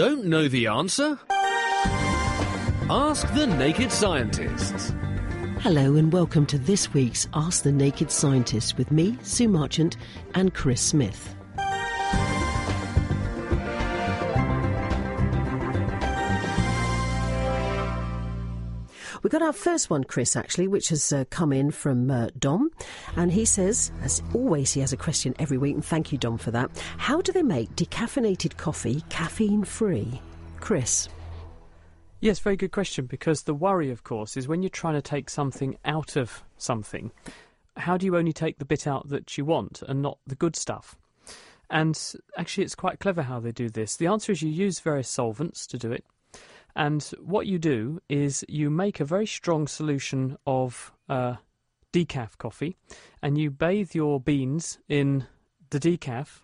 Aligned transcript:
Don't 0.00 0.24
know 0.24 0.48
the 0.48 0.66
answer? 0.66 1.18
Ask 2.88 3.30
the 3.34 3.46
Naked 3.46 3.92
Scientists. 3.92 4.94
Hello 5.58 5.96
and 5.96 6.10
welcome 6.10 6.46
to 6.46 6.58
this 6.58 6.94
week's 6.94 7.28
Ask 7.34 7.64
the 7.64 7.70
Naked 7.70 8.10
Scientists 8.10 8.78
with 8.78 8.90
me, 8.90 9.18
Sue 9.22 9.46
Marchant, 9.46 9.98
and 10.34 10.54
Chris 10.54 10.80
Smith. 10.80 11.36
We 19.22 19.28
got 19.28 19.42
our 19.42 19.52
first 19.52 19.90
one, 19.90 20.04
Chris, 20.04 20.34
actually, 20.34 20.66
which 20.66 20.88
has 20.88 21.12
uh, 21.12 21.24
come 21.28 21.52
in 21.52 21.70
from 21.70 22.10
uh, 22.10 22.28
Dom. 22.38 22.70
And 23.16 23.30
he 23.30 23.44
says, 23.44 23.92
as 24.02 24.22
always, 24.32 24.72
he 24.72 24.80
has 24.80 24.94
a 24.94 24.96
question 24.96 25.34
every 25.38 25.58
week, 25.58 25.74
and 25.74 25.84
thank 25.84 26.10
you, 26.10 26.16
Dom, 26.16 26.38
for 26.38 26.50
that. 26.52 26.70
How 26.96 27.20
do 27.20 27.30
they 27.30 27.42
make 27.42 27.76
decaffeinated 27.76 28.56
coffee 28.56 29.04
caffeine 29.10 29.64
free? 29.64 30.20
Chris. 30.60 31.08
Yes, 32.20 32.38
very 32.38 32.56
good 32.56 32.72
question. 32.72 33.06
Because 33.06 33.42
the 33.42 33.54
worry, 33.54 33.90
of 33.90 34.04
course, 34.04 34.36
is 34.36 34.48
when 34.48 34.62
you're 34.62 34.70
trying 34.70 34.94
to 34.94 35.02
take 35.02 35.28
something 35.28 35.76
out 35.84 36.16
of 36.16 36.42
something, 36.56 37.12
how 37.76 37.98
do 37.98 38.06
you 38.06 38.16
only 38.16 38.32
take 38.32 38.58
the 38.58 38.64
bit 38.64 38.86
out 38.86 39.08
that 39.10 39.36
you 39.36 39.44
want 39.44 39.82
and 39.86 40.00
not 40.00 40.18
the 40.26 40.34
good 40.34 40.56
stuff? 40.56 40.96
And 41.68 41.98
actually, 42.36 42.64
it's 42.64 42.74
quite 42.74 43.00
clever 43.00 43.22
how 43.22 43.38
they 43.38 43.52
do 43.52 43.68
this. 43.68 43.96
The 43.96 44.06
answer 44.06 44.32
is 44.32 44.42
you 44.42 44.50
use 44.50 44.80
various 44.80 45.08
solvents 45.08 45.66
to 45.68 45.78
do 45.78 45.92
it. 45.92 46.04
And 46.76 47.02
what 47.20 47.46
you 47.46 47.58
do 47.58 48.00
is 48.08 48.44
you 48.48 48.70
make 48.70 49.00
a 49.00 49.04
very 49.04 49.26
strong 49.26 49.66
solution 49.66 50.36
of 50.46 50.92
uh, 51.08 51.36
decaf 51.92 52.38
coffee, 52.38 52.76
and 53.22 53.36
you 53.36 53.50
bathe 53.50 53.94
your 53.94 54.20
beans 54.20 54.78
in 54.88 55.26
the 55.70 55.80
decaf 55.80 56.42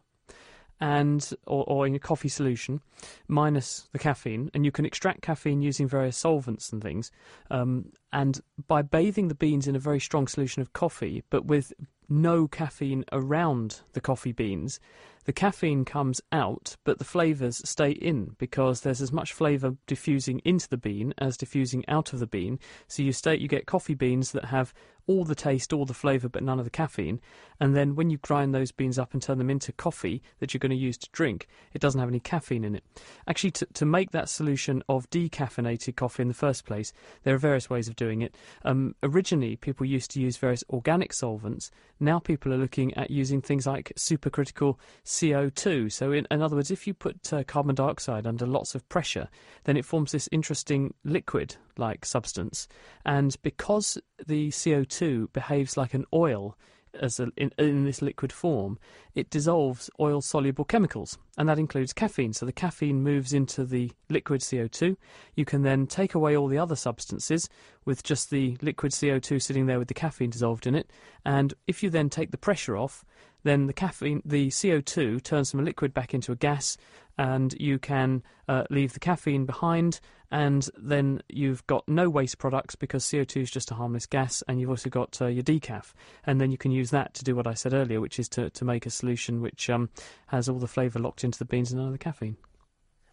and 0.81 1.33
or, 1.47 1.65
or 1.67 1.87
in 1.87 1.95
a 1.95 1.99
coffee 1.99 2.29
solution 2.29 2.81
minus 3.29 3.89
the 3.93 3.99
caffeine. 3.99 4.51
And 4.53 4.65
you 4.65 4.73
can 4.73 4.85
extract 4.85 5.23
caffeine 5.23 5.63
using 5.63 5.89
various 5.89 6.17
solvents 6.17 6.71
and 6.71 6.83
things. 6.83 7.11
Um, 7.51 7.93
and 8.13 8.41
by 8.67 8.83
bathing 8.83 9.29
the 9.29 9.35
beans 9.35 9.67
in 9.67 9.77
a 9.77 9.81
very 9.81 10.01
strong 10.01 10.27
solution 10.27 10.63
of 10.63 10.73
coffee 10.73 11.23
but 11.31 11.47
with 11.47 11.73
no 12.09 12.47
caffeine 12.47 13.05
around 13.13 13.81
the 13.93 14.01
coffee 14.01 14.33
beans 14.33 14.79
the 15.27 15.33
caffeine 15.33 15.85
comes 15.85 16.21
out, 16.31 16.77
but 16.85 16.99
the 16.99 17.05
flavours 17.05 17.61
stay 17.69 17.91
in 17.91 18.37
because 18.39 18.81
there's 18.81 19.03
as 19.03 19.13
much 19.13 19.33
flavour 19.33 19.77
diffusing 19.89 20.41
into 20.45 20.69
the 20.69 20.77
bean 20.77 21.13
as 21.19 21.37
diffusing 21.37 21.85
out 21.89 22.13
of 22.13 22.21
the 22.21 22.29
bean. 22.29 22.61
So 22.87 23.03
you 23.03 23.13
stay, 23.13 23.37
you 23.37 23.49
get 23.49 23.67
coffee 23.67 23.95
beans 23.95 24.31
that 24.33 24.47
have 24.47 24.73
all 25.07 25.25
the 25.25 25.35
taste, 25.35 25.73
all 25.73 25.85
the 25.85 25.95
flavour, 25.95 26.29
but 26.29 26.43
none 26.43 26.59
of 26.59 26.65
the 26.65 26.71
caffeine. 26.71 27.21
And 27.61 27.75
then 27.75 27.95
when 27.95 28.11
you 28.11 28.19
grind 28.19 28.55
those 28.55 28.73
beans 28.73 28.99
up 28.99 29.13
and 29.13 29.23
turn 29.23 29.39
them 29.39 29.51
into 29.51 29.73
coffee 29.73 30.23
that 30.39 30.53
you're 30.53 30.59
going 30.59 30.71
to 30.71 30.77
use 30.77 30.99
to 30.99 31.09
drink, 31.13 31.49
it 31.73 31.81
doesn't 31.81 32.01
have 32.01 32.09
any 32.09 32.21
caffeine 32.21 32.65
in 32.65 32.75
it. 32.75 32.85
Actually, 33.27 33.53
to, 33.53 33.67
to 33.75 33.87
make 33.87 34.11
that 34.11 34.29
solution 34.29 34.83
of 34.89 35.09
decaffeinated 35.11 35.97
coffee 35.97 36.23
in 36.23 36.29
the 36.29 36.35
first 36.35 36.65
place, 36.65 36.93
there 37.23 37.35
are 37.35 37.39
various 37.39 37.71
ways 37.71 37.89
of 37.89 37.97
doing 37.97 38.23
it. 38.23 38.35
Um, 38.65 38.95
originally, 39.03 39.57
people 39.57 39.87
used 39.87 40.11
to 40.13 40.21
use 40.21 40.37
various 40.37 40.65
organic 40.71 41.13
solvents. 41.13 41.71
Now 42.01 42.19
people 42.19 42.53
are 42.53 42.59
looking 42.59 42.93
at 42.95 43.11
using 43.11 43.41
things 43.41 43.67
like 43.67 43.93
supercritical 43.97 44.77
CO2. 45.05 45.91
So, 45.93 46.13
in, 46.13 46.27
in 46.31 46.43
other 46.43 46.57
words, 46.57 46.71
if 46.71 46.87
you 46.87 46.95
put 46.95 47.33
uh, 47.33 47.45
carbon 47.45 47.75
dioxide 47.75 48.27
under 48.27 48.47
lots 48.47 48.75
of 48.75 48.87
pressure, 48.89 49.29
then 49.65 49.77
it 49.77 49.85
forms 49.85 50.13
this 50.13 50.29
interesting 50.33 50.95
liquid 51.05 51.57
like 51.79 52.05
substance. 52.05 52.69
And 53.05 53.37
because 53.43 53.99
the 54.27 54.49
CO2 54.49 55.33
behaves 55.33 55.77
like 55.77 55.95
an 55.95 56.05
oil 56.13 56.57
as 57.01 57.21
a, 57.21 57.29
in, 57.37 57.53
in, 57.59 57.85
this 57.85 58.03
liquid 58.03 58.33
form, 58.33 58.79
it 59.15 59.31
dissolves 59.31 59.91
oil 60.01 60.21
soluble 60.21 60.65
chemicals, 60.65 61.19
and 61.37 61.49
that 61.49 61.59
includes 61.59 61.93
caffeine. 61.93 62.33
So 62.33 62.47
the 62.47 62.53
caffeine 62.53 63.03
moves 63.03 63.33
into 63.33 63.65
the 63.65 63.93
liquid 64.09 64.41
CO2. 64.41 64.97
You 65.35 65.45
can 65.45 65.63
then 65.63 65.87
take 65.87 66.15
away 66.15 66.37
all 66.37 66.49
the 66.49 66.59
other 66.59 66.77
substances 66.77 67.49
with 67.85 68.03
just 68.03 68.31
the 68.31 68.57
liquid 68.63 68.93
CO2 68.93 69.41
sitting 69.41 69.67
there 69.67 69.79
with 69.79 69.89
the 69.89 69.95
caffeine 69.95 70.31
dissolved 70.31 70.67
in 70.67 70.75
it. 70.75 70.91
And 71.25 71.55
if 71.67 71.83
you 71.83 71.91
then 71.91 72.11
take 72.11 72.31
the 72.31 72.39
pressure 72.39 72.77
off, 72.77 73.05
then 73.47 73.67
the 73.67 73.73
caffeine, 73.73 74.23
the 74.25 74.49
CO2 74.49 75.23
turns 75.23 75.51
from 75.51 75.61
a 75.61 75.63
liquid 75.63 75.95
back 75.95 76.13
into 76.13 76.33
a 76.33 76.37
gas, 76.37 76.77
and 77.17 77.55
you 77.61 77.79
can 77.79 78.23
uh, 78.49 78.65
leave 78.71 78.93
the 78.93 79.01
caffeine 79.01 79.47
behind, 79.47 80.01
and 80.31 80.69
then 80.77 81.23
you've 81.29 81.67
got 81.67 81.87
no 81.89 82.11
waste 82.11 82.39
products 82.39 82.75
because 82.75 83.05
CO2 83.05 83.43
is 83.43 83.51
just 83.51 83.71
a 83.71 83.75
harmless 83.75 84.07
gas, 84.07 84.43
and 84.49 84.61
you've 84.61 84.71
also 84.71 84.91
got 84.91 85.21
uh, 85.23 85.27
your 85.27 85.45
decaf, 85.45 85.93
and 86.25 86.41
then 86.41 86.51
you 86.51 86.59
can 86.59 86.73
use 86.73 86.91
that 86.91 87.15
to 87.15 87.25
do 87.25 87.37
what 87.37 87.47
I 87.47 87.55
said 87.55 87.73
earlier, 87.73 88.01
which 88.01 88.19
is 88.19 88.29
to, 88.31 88.51
to 88.51 88.65
make 88.65 88.85
a 88.85 88.91
solution 88.91 89.41
which 89.41 89.71
um, 89.71 89.91
has 90.27 90.49
all 90.49 90.59
the 90.59 90.67
flavour 90.67 90.99
locked 90.99 91.25
into 91.25 91.39
the 91.39 91.45
beans 91.45 91.71
and 91.71 91.79
none 91.79 91.89
of 91.89 91.93
the 91.93 91.99
caffeine. 91.99 92.37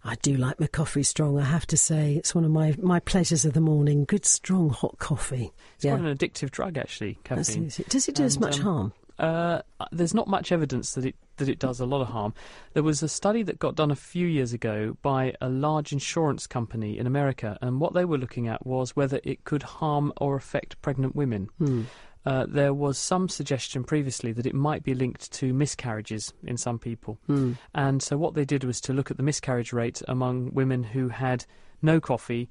I 0.05 0.15
do 0.15 0.35
like 0.35 0.59
my 0.59 0.67
coffee 0.67 1.03
strong, 1.03 1.39
I 1.39 1.45
have 1.45 1.65
to 1.67 1.77
say. 1.77 2.15
It's 2.15 2.35
one 2.35 2.43
of 2.43 2.51
my, 2.51 2.75
my 2.81 2.99
pleasures 2.99 3.45
of 3.45 3.53
the 3.53 3.61
morning. 3.61 4.03
Good, 4.03 4.25
strong, 4.25 4.69
hot 4.69 4.97
coffee. 4.97 5.53
It's 5.75 5.85
yeah. 5.85 5.95
quite 5.95 6.05
an 6.05 6.17
addictive 6.17 6.51
drug, 6.51 6.77
actually, 6.77 7.19
caffeine. 7.23 7.71
Does 7.87 8.09
it 8.09 8.15
do 8.15 8.23
as 8.23 8.37
much 8.37 8.57
um, 8.59 8.63
harm? 8.63 8.93
Uh, 9.19 9.61
there's 9.91 10.13
not 10.13 10.27
much 10.27 10.51
evidence 10.51 10.93
that 10.93 11.05
it 11.05 11.15
that 11.37 11.49
it 11.49 11.59
does 11.59 11.79
a 11.79 11.85
lot 11.85 12.01
of 12.01 12.09
harm. 12.09 12.33
There 12.73 12.83
was 12.83 13.01
a 13.01 13.09
study 13.09 13.41
that 13.43 13.57
got 13.59 13.75
done 13.75 13.89
a 13.89 13.95
few 13.95 14.27
years 14.27 14.53
ago 14.53 14.97
by 15.01 15.33
a 15.41 15.49
large 15.49 15.91
insurance 15.91 16.45
company 16.45 16.97
in 16.97 17.07
America, 17.07 17.57
and 17.61 17.79
what 17.79 17.93
they 17.93 18.05
were 18.05 18.17
looking 18.17 18.47
at 18.47 18.65
was 18.65 18.95
whether 18.95 19.19
it 19.23 19.43
could 19.43 19.63
harm 19.63 20.13
or 20.17 20.35
affect 20.35 20.81
pregnant 20.81 21.15
women. 21.15 21.49
Hmm. 21.57 21.83
Uh, 22.25 22.45
there 22.47 22.73
was 22.73 22.97
some 22.97 23.27
suggestion 23.27 23.83
previously 23.83 24.31
that 24.31 24.45
it 24.45 24.55
might 24.55 24.83
be 24.83 24.93
linked 24.93 25.29
to 25.33 25.53
miscarriages 25.53 26.33
in 26.45 26.55
some 26.55 26.79
people. 26.79 27.19
Hmm. 27.27 27.53
And 27.73 28.01
so 28.01 28.17
what 28.17 28.33
they 28.33 28.45
did 28.45 28.63
was 28.63 28.79
to 28.81 28.93
look 28.93 29.11
at 29.11 29.17
the 29.17 29.23
miscarriage 29.23 29.73
rate 29.73 30.01
among 30.07 30.53
women 30.53 30.83
who 30.83 31.09
had 31.09 31.45
no 31.81 31.99
coffee 31.99 32.49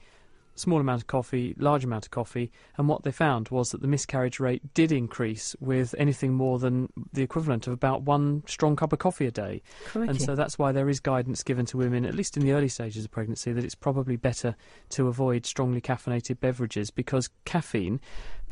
small 0.55 0.81
amount 0.81 1.03
of 1.03 1.07
coffee, 1.07 1.55
large 1.59 1.85
amount 1.85 2.07
of 2.07 2.11
coffee, 2.11 2.51
and 2.77 2.89
what 2.89 3.03
they 3.03 3.13
found 3.13 3.49
was 3.49 3.71
that 3.71 3.81
the 3.81 3.89
miscarriage 3.89 4.41
rate 4.41 4.75
did 4.75 4.93
increase 4.93 5.57
with 5.61 5.95
anything 5.99 6.33
more 6.33 6.59
than 6.59 6.89
the 7.13 7.23
equivalent 7.23 7.67
of 7.67 7.73
about 7.73 8.03
one 8.03 8.43
strong 8.47 8.77
cup 8.77 8.93
of 8.93 8.99
coffee 8.99 9.27
a 9.27 9.31
day. 9.31 9.63
Crikey. 9.87 10.11
And 10.11 10.23
so 10.23 10.35
that's 10.35 10.59
why 10.59 10.73
there 10.73 10.89
is 10.89 11.01
guidance 11.01 11.43
given 11.43 11.67
to 11.67 11.77
women, 11.77 12.05
at 12.05 12.15
least 12.15 12.37
in 12.37 12.45
the 12.45 12.53
early 12.53 12.69
stages 12.69 13.05
of 13.05 13.11
pregnancy, 13.11 13.53
that 13.53 13.65
it's 13.65 13.75
probably 13.75 14.17
better 14.17 14.57
to 14.91 15.09
avoid 15.09 15.47
strongly 15.47 15.81
caffeinated 15.81 16.41
beverages 16.41 16.91
because 16.91 17.31
caffeine 17.45 18.01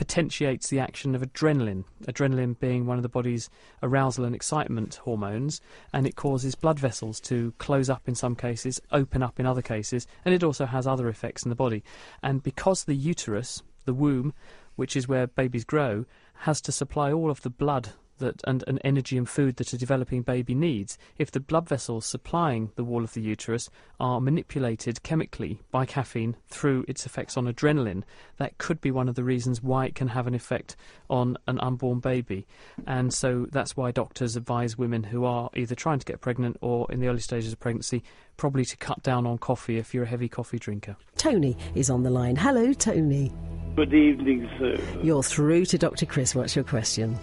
potentiates 0.00 0.68
the 0.68 0.80
action 0.80 1.14
of 1.14 1.20
adrenaline, 1.20 1.84
adrenaline 2.06 2.58
being 2.58 2.86
one 2.86 2.96
of 2.96 3.02
the 3.02 3.08
body's 3.08 3.50
arousal 3.82 4.24
and 4.24 4.34
excitement 4.34 4.94
hormones, 4.94 5.60
and 5.92 6.06
it 6.06 6.16
causes 6.16 6.54
blood 6.54 6.78
vessels 6.78 7.20
to 7.20 7.52
close 7.58 7.90
up 7.90 8.08
in 8.08 8.14
some 8.14 8.34
cases, 8.34 8.80
open 8.92 9.22
up 9.22 9.38
in 9.38 9.44
other 9.44 9.60
cases, 9.60 10.06
and 10.24 10.34
it 10.34 10.42
also 10.42 10.64
has 10.64 10.86
other 10.86 11.06
effects 11.10 11.42
in 11.42 11.50
the 11.50 11.54
body. 11.54 11.84
And 12.22 12.42
because 12.42 12.84
the 12.84 12.94
uterus, 12.94 13.62
the 13.84 13.94
womb, 13.94 14.34
which 14.76 14.96
is 14.96 15.08
where 15.08 15.26
babies 15.26 15.64
grow, 15.64 16.04
has 16.34 16.60
to 16.62 16.72
supply 16.72 17.12
all 17.12 17.30
of 17.30 17.42
the 17.42 17.50
blood 17.50 17.90
that 18.20 18.40
and, 18.44 18.64
and 18.66 18.80
energy 18.84 19.18
and 19.18 19.28
food 19.28 19.56
that 19.56 19.72
a 19.72 19.78
developing 19.78 20.22
baby 20.22 20.54
needs, 20.54 20.96
if 21.18 21.30
the 21.30 21.40
blood 21.40 21.68
vessels 21.68 22.06
supplying 22.06 22.70
the 22.76 22.84
wall 22.84 23.04
of 23.04 23.12
the 23.12 23.20
uterus 23.20 23.68
are 23.98 24.20
manipulated 24.20 25.02
chemically 25.02 25.60
by 25.70 25.84
caffeine 25.84 26.36
through 26.48 26.84
its 26.88 27.04
effects 27.04 27.36
on 27.36 27.52
adrenaline, 27.52 28.04
that 28.38 28.56
could 28.58 28.80
be 28.80 28.90
one 28.90 29.08
of 29.08 29.14
the 29.16 29.24
reasons 29.24 29.62
why 29.62 29.86
it 29.86 29.94
can 29.94 30.08
have 30.08 30.26
an 30.26 30.34
effect 30.34 30.76
on 31.08 31.36
an 31.46 31.58
unborn 31.60 31.98
baby. 31.98 32.46
And 32.86 33.12
so 33.12 33.46
that's 33.50 33.76
why 33.76 33.90
doctors 33.90 34.36
advise 34.36 34.78
women 34.78 35.02
who 35.02 35.24
are 35.24 35.50
either 35.54 35.74
trying 35.74 35.98
to 35.98 36.06
get 36.06 36.20
pregnant 36.20 36.56
or 36.60 36.90
in 36.90 37.00
the 37.00 37.08
early 37.08 37.20
stages 37.20 37.52
of 37.52 37.60
pregnancy 37.60 38.02
probably 38.36 38.64
to 38.64 38.76
cut 38.78 39.02
down 39.02 39.26
on 39.26 39.36
coffee 39.36 39.76
if 39.76 39.92
you're 39.92 40.04
a 40.04 40.08
heavy 40.08 40.28
coffee 40.28 40.58
drinker. 40.58 40.96
Tony 41.16 41.56
is 41.74 41.90
on 41.90 42.02
the 42.02 42.10
line. 42.10 42.36
Hello, 42.36 42.72
Tony. 42.72 43.32
Good 43.76 43.92
evening, 43.92 44.48
sir. 44.58 44.76
You're 45.02 45.22
through 45.22 45.66
to 45.66 45.78
Dr. 45.78 46.06
Chris. 46.06 46.34
What's 46.34 46.56
your 46.56 46.64
question? 46.64 47.18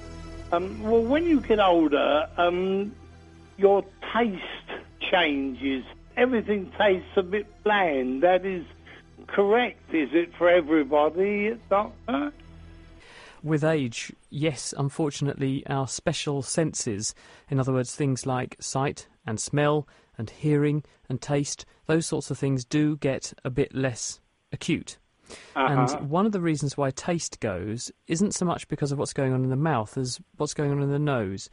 Um, 0.52 0.82
well, 0.84 1.04
when 1.04 1.26
you 1.26 1.42
get 1.42 1.60
older, 1.60 2.28
um, 2.38 2.96
your 3.58 3.84
taste 4.14 4.44
changes. 5.12 5.84
Everything 6.16 6.72
tastes 6.78 7.10
a 7.16 7.24
bit 7.24 7.48
bland. 7.64 8.24
That 8.24 8.46
is 8.46 8.66
correct, 9.28 9.94
is 9.94 10.10
it, 10.14 10.34
for 10.38 10.50
everybody, 10.50 11.58
Doctor? 11.70 12.32
With 13.44 13.64
age, 13.64 14.14
yes, 14.30 14.74
unfortunately, 14.78 15.64
our 15.68 15.88
special 15.88 16.42
senses, 16.42 17.14
in 17.50 17.60
other 17.60 17.74
words, 17.74 17.96
things 17.96 18.26
like 18.26 18.56
sight 18.60 19.08
and 19.26 19.40
smell 19.40 19.88
and 20.18 20.30
hearing 20.30 20.84
and 21.08 21.22
taste, 21.22 21.66
those 21.86 22.06
sorts 22.06 22.32
of 22.32 22.38
things 22.38 22.66
do 22.66 22.98
get 22.98 23.34
a 23.44 23.50
bit 23.50 23.76
less 23.76 24.20
acute. 24.52 24.98
Uh-huh. 25.56 25.88
And 25.98 26.10
one 26.10 26.26
of 26.26 26.32
the 26.32 26.42
reasons 26.42 26.78
why 26.78 26.92
taste 26.92 27.40
goes 27.40 27.92
isn't 28.08 28.34
so 28.34 28.46
much 28.46 28.68
because 28.68 28.92
of 28.92 29.00
what's 29.00 29.14
going 29.14 29.34
on 29.34 29.44
in 29.44 29.50
the 29.50 29.56
mouth 29.56 29.98
as 29.98 30.20
what's 30.38 30.54
going 30.54 30.72
on 30.72 30.82
in 30.82 30.92
the 30.92 31.00
nose. 31.00 31.50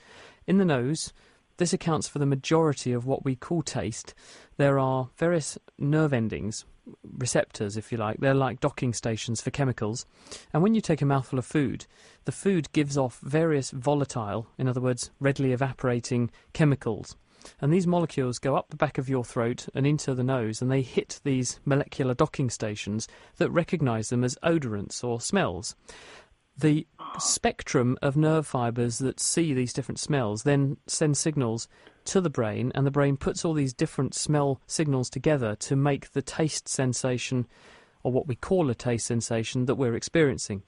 In 0.46 0.58
the 0.58 0.64
nose, 0.64 1.12
this 1.56 1.72
accounts 1.72 2.08
for 2.08 2.18
the 2.18 2.26
majority 2.26 2.92
of 2.92 3.06
what 3.06 3.24
we 3.24 3.36
call 3.36 3.62
taste. 3.62 4.14
There 4.56 4.78
are 4.78 5.08
various 5.16 5.58
nerve 5.78 6.12
endings, 6.12 6.64
receptors, 7.02 7.76
if 7.76 7.92
you 7.92 7.98
like. 7.98 8.18
They're 8.18 8.34
like 8.34 8.60
docking 8.60 8.92
stations 8.92 9.40
for 9.40 9.50
chemicals. 9.50 10.06
And 10.52 10.62
when 10.62 10.74
you 10.74 10.80
take 10.80 11.02
a 11.02 11.06
mouthful 11.06 11.38
of 11.38 11.46
food, 11.46 11.86
the 12.24 12.32
food 12.32 12.72
gives 12.72 12.98
off 12.98 13.20
various 13.22 13.70
volatile, 13.70 14.48
in 14.58 14.68
other 14.68 14.80
words, 14.80 15.10
readily 15.20 15.52
evaporating 15.52 16.30
chemicals. 16.52 17.16
And 17.60 17.72
these 17.72 17.86
molecules 17.86 18.38
go 18.38 18.56
up 18.56 18.70
the 18.70 18.76
back 18.76 18.98
of 18.98 19.08
your 19.08 19.24
throat 19.24 19.68
and 19.74 19.86
into 19.86 20.14
the 20.14 20.24
nose, 20.24 20.62
and 20.62 20.70
they 20.70 20.82
hit 20.82 21.20
these 21.24 21.60
molecular 21.64 22.14
docking 22.14 22.50
stations 22.50 23.08
that 23.36 23.50
recognize 23.50 24.08
them 24.10 24.24
as 24.24 24.38
odorants 24.42 25.04
or 25.04 25.20
smells. 25.20 25.76
The 26.56 26.86
spectrum 27.18 27.98
of 28.00 28.16
nerve 28.16 28.46
fibers 28.46 28.98
that 28.98 29.18
see 29.18 29.52
these 29.52 29.72
different 29.72 29.98
smells 29.98 30.44
then 30.44 30.76
send 30.86 31.16
signals 31.16 31.68
to 32.04 32.20
the 32.20 32.30
brain, 32.30 32.70
and 32.74 32.86
the 32.86 32.90
brain 32.92 33.16
puts 33.16 33.44
all 33.44 33.54
these 33.54 33.72
different 33.72 34.14
smell 34.14 34.60
signals 34.66 35.10
together 35.10 35.56
to 35.56 35.74
make 35.74 36.12
the 36.12 36.22
taste 36.22 36.68
sensation, 36.68 37.46
or 38.02 38.12
what 38.12 38.28
we 38.28 38.36
call 38.36 38.70
a 38.70 38.74
taste 38.74 39.06
sensation, 39.06 39.66
that 39.66 39.74
we're 39.74 39.96
experiencing. 39.96 40.62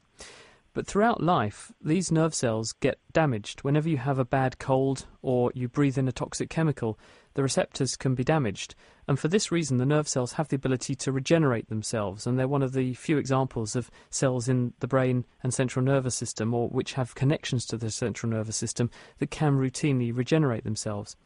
But 0.76 0.87
throughout 0.87 1.23
life, 1.23 1.73
these 1.81 2.12
nerve 2.12 2.34
cells 2.34 2.75
get 2.75 2.99
damaged. 3.14 3.64
Whenever 3.64 3.88
you 3.88 3.96
have 3.96 4.19
a 4.19 4.26
bad 4.26 4.58
cold 4.58 5.06
or 5.23 5.50
you 5.55 5.69
breathe 5.70 5.96
in 5.96 6.06
a 6.06 6.12
toxic 6.12 6.50
chemical, 6.50 6.99
the 7.32 7.43
receptors 7.43 7.96
can 7.96 8.14
be 8.14 8.23
damaged. 8.23 8.75
And 9.08 9.19
for 9.19 9.28
this 9.28 9.50
reason, 9.50 9.78
the 9.78 9.87
nerve 9.87 10.06
cells 10.06 10.34
have 10.34 10.49
the 10.49 10.56
ability 10.56 10.94
to 10.96 11.12
regenerate 11.12 11.70
themselves. 11.70 12.26
And 12.26 12.38
they're 12.38 12.46
one 12.46 12.62
of 12.62 12.75
the 12.75 12.93
few 12.93 13.17
examples 13.17 13.75
of 13.75 13.90
cells 14.11 14.50
in 14.50 14.75
the 14.81 14.87
brain 14.87 15.25
and 15.43 15.55
central 15.55 15.82
nervous 15.82 16.14
system, 16.14 16.52
or 16.52 16.69
which 16.69 16.93
have 16.93 17.14
connections 17.14 17.64
to 17.69 17.79
the 17.79 17.90
central 17.90 18.31
nervous 18.31 18.56
system, 18.56 18.90
that 19.17 19.31
can 19.31 19.56
routinely 19.56 20.14
regenerate 20.14 20.64
themselves. 20.64 21.17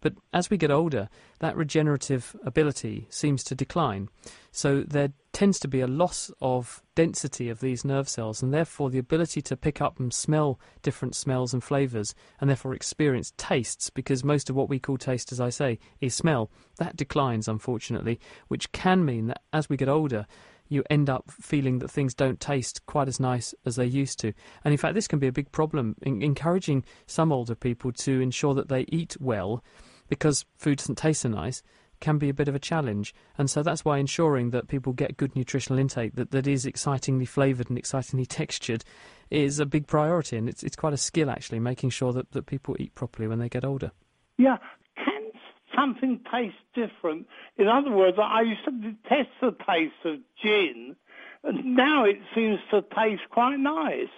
But 0.00 0.14
as 0.32 0.50
we 0.50 0.56
get 0.56 0.70
older, 0.70 1.08
that 1.40 1.56
regenerative 1.56 2.36
ability 2.44 3.06
seems 3.10 3.42
to 3.44 3.54
decline. 3.54 4.08
So 4.52 4.82
there 4.82 5.12
tends 5.32 5.58
to 5.60 5.68
be 5.68 5.80
a 5.80 5.86
loss 5.86 6.30
of 6.40 6.82
density 6.94 7.48
of 7.48 7.60
these 7.60 7.84
nerve 7.84 8.08
cells, 8.08 8.42
and 8.42 8.52
therefore 8.52 8.90
the 8.90 8.98
ability 8.98 9.40
to 9.42 9.56
pick 9.56 9.80
up 9.80 10.00
and 10.00 10.12
smell 10.12 10.58
different 10.82 11.14
smells 11.14 11.52
and 11.52 11.62
flavours, 11.62 12.14
and 12.40 12.50
therefore 12.50 12.74
experience 12.74 13.32
tastes, 13.36 13.90
because 13.90 14.24
most 14.24 14.50
of 14.50 14.56
what 14.56 14.68
we 14.68 14.78
call 14.78 14.96
taste, 14.98 15.30
as 15.30 15.40
I 15.40 15.50
say, 15.50 15.78
is 16.00 16.14
smell, 16.14 16.50
that 16.78 16.96
declines, 16.96 17.46
unfortunately, 17.46 18.18
which 18.48 18.72
can 18.72 19.04
mean 19.04 19.26
that 19.28 19.42
as 19.52 19.68
we 19.68 19.76
get 19.76 19.88
older, 19.88 20.26
you 20.68 20.84
end 20.90 21.08
up 21.08 21.30
feeling 21.30 21.78
that 21.78 21.90
things 21.90 22.14
don't 22.14 22.40
taste 22.40 22.84
quite 22.86 23.08
as 23.08 23.18
nice 23.18 23.54
as 23.64 23.76
they 23.76 23.86
used 23.86 24.18
to. 24.18 24.32
And 24.64 24.72
in 24.72 24.78
fact, 24.78 24.94
this 24.94 25.08
can 25.08 25.18
be 25.18 25.26
a 25.26 25.32
big 25.32 25.50
problem, 25.52 25.96
in 26.02 26.20
encouraging 26.22 26.84
some 27.06 27.32
older 27.32 27.54
people 27.54 27.92
to 27.92 28.20
ensure 28.20 28.54
that 28.54 28.68
they 28.68 28.84
eat 28.88 29.16
well 29.20 29.62
because 30.08 30.44
food 30.56 30.78
doesn't 30.78 30.96
taste 30.96 31.22
so 31.22 31.28
nice 31.28 31.62
can 32.00 32.18
be 32.18 32.28
a 32.28 32.34
bit 32.34 32.48
of 32.48 32.54
a 32.54 32.58
challenge. 32.58 33.14
And 33.36 33.50
so 33.50 33.62
that's 33.62 33.84
why 33.84 33.98
ensuring 33.98 34.50
that 34.50 34.68
people 34.68 34.92
get 34.92 35.16
good 35.16 35.34
nutritional 35.34 35.78
intake 35.78 36.14
that, 36.14 36.30
that 36.30 36.46
is 36.46 36.66
excitingly 36.66 37.24
flavoured 37.24 37.68
and 37.68 37.78
excitingly 37.78 38.26
textured 38.40 38.84
is 39.30 39.58
a 39.58 39.66
big 39.66 39.86
priority. 39.86 40.36
And 40.36 40.48
it's, 40.48 40.62
it's 40.62 40.76
quite 40.76 40.92
a 40.92 40.98
skill, 40.98 41.30
actually, 41.30 41.60
making 41.60 41.90
sure 41.90 42.12
that, 42.12 42.32
that 42.32 42.46
people 42.46 42.76
eat 42.78 42.94
properly 42.94 43.28
when 43.28 43.38
they 43.38 43.48
get 43.48 43.64
older. 43.64 43.92
Yeah. 44.36 44.58
Can 44.96 45.32
something 45.76 46.20
taste 46.32 46.56
different? 46.74 47.26
In 47.56 47.68
other 47.68 47.90
words, 47.90 48.16
I 48.20 48.42
used 48.42 48.64
to 48.64 48.70
detest 48.70 49.30
the 49.40 49.56
taste 49.68 49.94
of 50.04 50.18
gin, 50.42 50.96
and 51.44 51.76
now 51.76 52.04
it 52.04 52.18
seems 52.34 52.58
to 52.70 52.82
taste 52.94 53.22
quite 53.30 53.58
nice. 53.58 54.08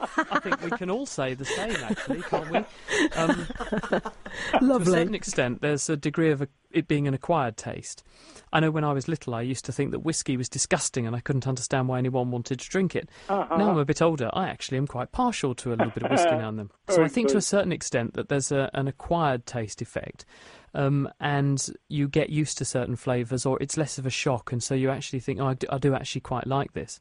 I 0.16 0.38
think 0.40 0.62
we 0.62 0.70
can 0.70 0.90
all 0.90 1.06
say 1.06 1.34
the 1.34 1.44
same, 1.44 1.76
actually, 1.76 2.22
can't 2.22 2.50
we? 2.50 2.58
Um, 3.16 3.46
To 4.60 4.76
a 4.76 4.84
certain 4.84 5.14
extent, 5.14 5.60
there's 5.62 5.88
a 5.88 5.96
degree 5.96 6.30
of 6.30 6.42
a, 6.42 6.48
it 6.70 6.86
being 6.88 7.08
an 7.08 7.14
acquired 7.14 7.56
taste. 7.56 8.02
I 8.52 8.60
know 8.60 8.70
when 8.70 8.84
I 8.84 8.92
was 8.92 9.08
little, 9.08 9.34
I 9.34 9.42
used 9.42 9.64
to 9.66 9.72
think 9.72 9.90
that 9.90 10.00
whiskey 10.00 10.36
was 10.36 10.48
disgusting 10.48 11.06
and 11.06 11.14
I 11.14 11.20
couldn't 11.20 11.46
understand 11.46 11.88
why 11.88 11.98
anyone 11.98 12.30
wanted 12.30 12.60
to 12.60 12.68
drink 12.68 12.94
it. 12.96 13.08
Uh-huh. 13.28 13.56
Now 13.56 13.70
I'm 13.70 13.78
a 13.78 13.84
bit 13.84 14.00
older, 14.00 14.30
I 14.32 14.48
actually 14.48 14.78
am 14.78 14.86
quite 14.86 15.12
partial 15.12 15.54
to 15.56 15.70
a 15.70 15.76
little 15.76 15.90
bit 15.92 16.04
of 16.04 16.10
whiskey 16.10 16.30
now 16.36 16.48
and 16.48 16.58
then. 16.58 16.70
So 16.90 17.02
I 17.02 17.08
think 17.08 17.28
to 17.28 17.36
a 17.36 17.42
certain 17.42 17.72
extent 17.72 18.14
that 18.14 18.28
there's 18.28 18.52
a, 18.52 18.70
an 18.74 18.88
acquired 18.88 19.46
taste 19.46 19.82
effect. 19.82 20.24
Um, 20.74 21.08
and 21.20 21.66
you 21.88 22.08
get 22.08 22.30
used 22.30 22.58
to 22.58 22.64
certain 22.64 22.96
flavours, 22.96 23.46
or 23.46 23.58
it's 23.60 23.76
less 23.76 23.98
of 23.98 24.06
a 24.06 24.10
shock, 24.10 24.52
and 24.52 24.62
so 24.62 24.74
you 24.74 24.90
actually 24.90 25.20
think, 25.20 25.40
"Oh, 25.40 25.46
I 25.48 25.54
do, 25.54 25.66
I 25.70 25.78
do 25.78 25.94
actually 25.94 26.20
quite 26.22 26.46
like 26.46 26.72
this." 26.72 27.00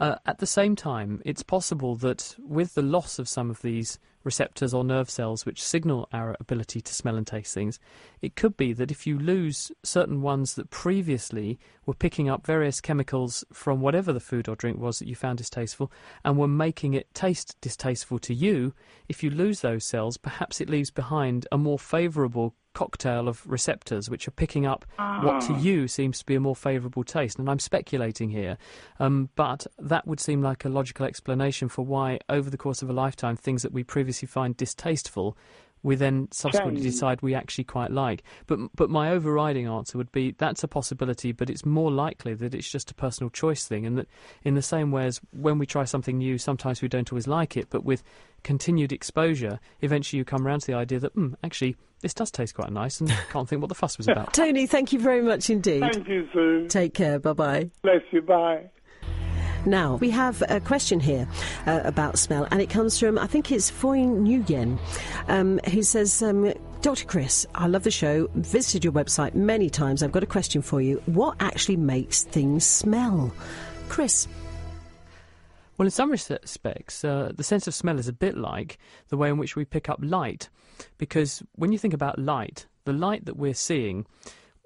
Uh, 0.00 0.16
at 0.26 0.38
the 0.38 0.46
same 0.46 0.76
time, 0.76 1.20
it's 1.24 1.42
possible 1.42 1.96
that 1.96 2.36
with 2.38 2.74
the 2.74 2.82
loss 2.82 3.18
of 3.18 3.28
some 3.28 3.50
of 3.50 3.62
these 3.62 3.98
receptors 4.24 4.72
or 4.72 4.84
nerve 4.84 5.10
cells 5.10 5.44
which 5.44 5.62
signal 5.62 6.08
our 6.12 6.36
ability 6.40 6.80
to 6.80 6.94
smell 6.94 7.16
and 7.16 7.26
taste 7.26 7.54
things, 7.54 7.78
it 8.20 8.36
could 8.36 8.56
be 8.56 8.72
that 8.72 8.90
if 8.90 9.06
you 9.06 9.18
lose 9.18 9.72
certain 9.82 10.22
ones 10.22 10.54
that 10.54 10.70
previously 10.70 11.58
were 11.86 11.94
picking 11.94 12.28
up 12.28 12.46
various 12.46 12.80
chemicals 12.80 13.44
from 13.52 13.80
whatever 13.80 14.12
the 14.12 14.20
food 14.20 14.48
or 14.48 14.56
drink 14.56 14.78
was 14.78 14.98
that 14.98 15.08
you 15.08 15.14
found 15.14 15.38
distasteful 15.38 15.90
and 16.24 16.36
were 16.36 16.48
making 16.48 16.94
it 16.94 17.12
taste 17.14 17.56
distasteful 17.60 18.18
to 18.18 18.34
you, 18.34 18.72
if 19.08 19.22
you 19.22 19.30
lose 19.30 19.60
those 19.60 19.84
cells, 19.84 20.16
perhaps 20.16 20.60
it 20.60 20.70
leaves 20.70 20.90
behind 20.90 21.46
a 21.50 21.58
more 21.58 21.78
favourable 21.78 22.54
cocktail 22.74 23.28
of 23.28 23.46
receptors 23.46 24.08
which 24.08 24.26
are 24.26 24.32
picking 24.32 24.66
up 24.66 24.84
what 24.96 25.40
to 25.42 25.54
you 25.54 25.88
seems 25.88 26.18
to 26.18 26.26
be 26.26 26.34
a 26.34 26.40
more 26.40 26.56
favourable 26.56 27.04
taste. 27.04 27.38
And 27.38 27.48
I'm 27.48 27.58
speculating 27.58 28.30
here, 28.30 28.58
um, 28.98 29.28
but 29.36 29.66
that 29.78 30.06
would 30.06 30.20
seem 30.20 30.42
like 30.42 30.64
a 30.64 30.68
logical 30.68 31.06
explanation 31.06 31.68
for 31.68 31.84
why, 31.84 32.18
over 32.28 32.50
the 32.50 32.56
course 32.56 32.82
of 32.82 32.90
a 32.90 32.92
lifetime, 32.92 33.36
things 33.36 33.62
that 33.62 33.72
we 33.72 33.84
previously 33.84 34.26
find 34.26 34.56
distasteful. 34.56 35.36
We 35.82 35.96
then 35.96 36.28
subsequently 36.30 36.80
Change. 36.82 36.92
decide 36.92 37.22
we 37.22 37.34
actually 37.34 37.64
quite 37.64 37.90
like. 37.90 38.22
But 38.46 38.60
but 38.74 38.90
my 38.90 39.10
overriding 39.10 39.66
answer 39.66 39.98
would 39.98 40.12
be 40.12 40.34
that's 40.38 40.62
a 40.62 40.68
possibility, 40.68 41.32
but 41.32 41.50
it's 41.50 41.66
more 41.66 41.90
likely 41.90 42.34
that 42.34 42.54
it's 42.54 42.70
just 42.70 42.90
a 42.90 42.94
personal 42.94 43.30
choice 43.30 43.66
thing, 43.66 43.84
and 43.84 43.98
that 43.98 44.08
in 44.44 44.54
the 44.54 44.62
same 44.62 44.90
way 44.90 45.06
as 45.06 45.20
when 45.32 45.58
we 45.58 45.66
try 45.66 45.84
something 45.84 46.18
new, 46.18 46.38
sometimes 46.38 46.82
we 46.82 46.88
don't 46.88 47.10
always 47.12 47.26
like 47.26 47.56
it, 47.56 47.68
but 47.70 47.84
with 47.84 48.02
continued 48.44 48.92
exposure, 48.92 49.58
eventually 49.80 50.18
you 50.18 50.24
come 50.24 50.46
around 50.46 50.60
to 50.60 50.66
the 50.68 50.74
idea 50.74 50.98
that 51.00 51.14
mm, 51.16 51.34
actually 51.42 51.76
this 52.00 52.14
does 52.14 52.30
taste 52.30 52.54
quite 52.54 52.72
nice, 52.72 53.00
and 53.00 53.10
can't 53.30 53.48
think 53.48 53.60
what 53.60 53.68
the 53.68 53.74
fuss 53.74 53.96
was 53.96 54.08
about. 54.08 54.34
Tony, 54.34 54.66
thank 54.66 54.92
you 54.92 54.98
very 54.98 55.22
much 55.22 55.50
indeed. 55.50 55.80
Thank 55.80 56.08
you, 56.08 56.28
Sue. 56.32 56.66
Take 56.68 56.94
care. 56.94 57.18
Bye 57.18 57.32
bye. 57.32 57.70
Bless 57.82 58.02
you. 58.10 58.22
Bye. 58.22 58.70
Now, 59.64 59.96
we 59.96 60.10
have 60.10 60.42
a 60.48 60.58
question 60.58 60.98
here 60.98 61.28
uh, 61.66 61.80
about 61.84 62.18
smell, 62.18 62.48
and 62.50 62.60
it 62.60 62.68
comes 62.68 62.98
from, 62.98 63.16
I 63.16 63.28
think 63.28 63.52
it's 63.52 63.70
Foyne 63.70 64.26
Nguyen, 64.26 64.78
um, 65.28 65.60
who 65.70 65.84
says, 65.84 66.20
um, 66.20 66.52
Dr. 66.80 67.04
Chris, 67.04 67.46
I 67.54 67.68
love 67.68 67.84
the 67.84 67.90
show, 67.92 68.28
visited 68.34 68.82
your 68.82 68.92
website 68.92 69.34
many 69.34 69.70
times. 69.70 70.02
I've 70.02 70.10
got 70.10 70.24
a 70.24 70.26
question 70.26 70.62
for 70.62 70.80
you. 70.80 71.00
What 71.06 71.36
actually 71.38 71.76
makes 71.76 72.24
things 72.24 72.66
smell? 72.66 73.32
Chris. 73.88 74.26
Well, 75.78 75.86
in 75.86 75.92
some 75.92 76.10
respects, 76.10 77.04
uh, 77.04 77.30
the 77.34 77.44
sense 77.44 77.68
of 77.68 77.74
smell 77.74 78.00
is 78.00 78.08
a 78.08 78.12
bit 78.12 78.36
like 78.36 78.78
the 79.10 79.16
way 79.16 79.28
in 79.28 79.38
which 79.38 79.54
we 79.54 79.64
pick 79.64 79.88
up 79.88 80.00
light, 80.02 80.48
because 80.98 81.40
when 81.54 81.70
you 81.70 81.78
think 81.78 81.94
about 81.94 82.18
light, 82.18 82.66
the 82.84 82.92
light 82.92 83.26
that 83.26 83.36
we're 83.36 83.54
seeing, 83.54 84.06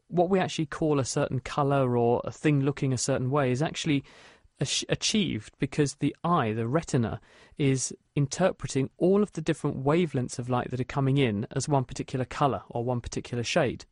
what 0.09 0.31
we 0.31 0.39
actually 0.39 0.67
call 0.67 0.99
a 0.99 1.05
certain 1.05 1.41
colour 1.41 1.97
or 1.99 2.23
a 2.25 2.31
thing 2.31 2.63
looking 2.63 2.93
a 2.95 2.99
certain 2.99 3.31
way, 3.31 3.51
is 3.51 3.61
actually 3.61 4.05
achieved 4.61 5.53
because 5.59 5.95
the 5.95 6.15
eye, 6.25 6.53
the 6.53 6.67
retina, 6.67 7.21
is 7.59 7.93
interpreting 8.15 8.91
all 8.99 9.23
of 9.23 9.33
the 9.33 9.41
different 9.41 9.85
wavelengths 9.85 10.39
of 10.39 10.49
light 10.49 10.71
that 10.71 10.81
are 10.81 10.85
coming 10.85 11.19
in 11.19 11.47
as 11.55 11.69
one 11.69 11.85
particular 11.85 12.25
colour 12.25 12.63
or 12.69 12.85
one 12.85 13.01
particular 13.01 13.45
shade. 13.45 13.85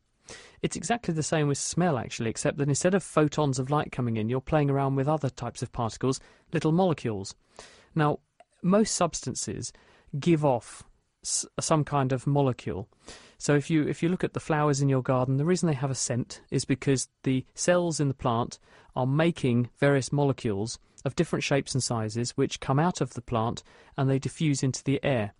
It's 0.61 0.75
exactly 0.75 1.13
the 1.13 1.23
same 1.23 1.47
with 1.47 1.57
smell, 1.57 1.97
actually, 1.97 2.29
except 2.31 2.57
that 2.57 2.67
instead 2.67 2.95
of 2.95 3.03
photons 3.03 3.59
of 3.59 3.69
light 3.69 3.91
coming 3.91 4.17
in, 4.17 4.27
you're 4.29 4.41
playing 4.41 4.69
around 4.69 4.95
with 4.95 5.07
other 5.07 5.29
types 5.29 5.61
of 5.61 5.71
particles, 5.71 6.19
little 6.51 6.71
molecules. 6.71 7.35
Now, 7.93 8.19
most 8.63 8.95
substances 8.95 9.71
give 10.19 10.43
off 10.43 10.83
some 11.23 11.83
kind 11.83 12.11
of 12.11 12.25
molecule. 12.25 12.87
So 13.37 13.55
if 13.55 13.69
you 13.69 13.87
if 13.87 14.01
you 14.01 14.09
look 14.09 14.23
at 14.23 14.33
the 14.33 14.39
flowers 14.39 14.81
in 14.81 14.89
your 14.89 15.01
garden, 15.01 15.37
the 15.37 15.45
reason 15.45 15.67
they 15.67 15.73
have 15.73 15.91
a 15.91 15.95
scent 15.95 16.41
is 16.51 16.65
because 16.65 17.09
the 17.23 17.45
cells 17.53 17.99
in 17.99 18.07
the 18.07 18.13
plant 18.13 18.59
are 18.95 19.05
making 19.05 19.69
various 19.77 20.11
molecules 20.11 20.79
of 21.03 21.15
different 21.15 21.43
shapes 21.43 21.73
and 21.73 21.83
sizes 21.83 22.31
which 22.31 22.59
come 22.59 22.79
out 22.79 23.01
of 23.01 23.13
the 23.13 23.21
plant 23.21 23.63
and 23.97 24.09
they 24.09 24.19
diffuse 24.19 24.63
into 24.63 24.83
the 24.83 25.03
air. 25.03 25.33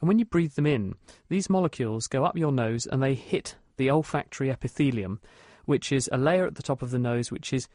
And 0.00 0.08
when 0.08 0.18
you 0.18 0.24
breathe 0.24 0.54
them 0.54 0.66
in, 0.66 0.94
these 1.28 1.50
molecules 1.50 2.06
go 2.06 2.24
up 2.24 2.36
your 2.36 2.52
nose 2.52 2.86
and 2.86 3.02
they 3.02 3.14
hit 3.14 3.56
the 3.76 3.90
olfactory 3.90 4.50
epithelium, 4.50 5.20
which 5.64 5.92
is 5.92 6.08
a 6.12 6.18
layer 6.18 6.46
at 6.46 6.56
the 6.56 6.62
top 6.62 6.82
of 6.82 6.90
the 6.90 6.98
nose 6.98 7.30
which 7.30 7.52
is 7.52 7.68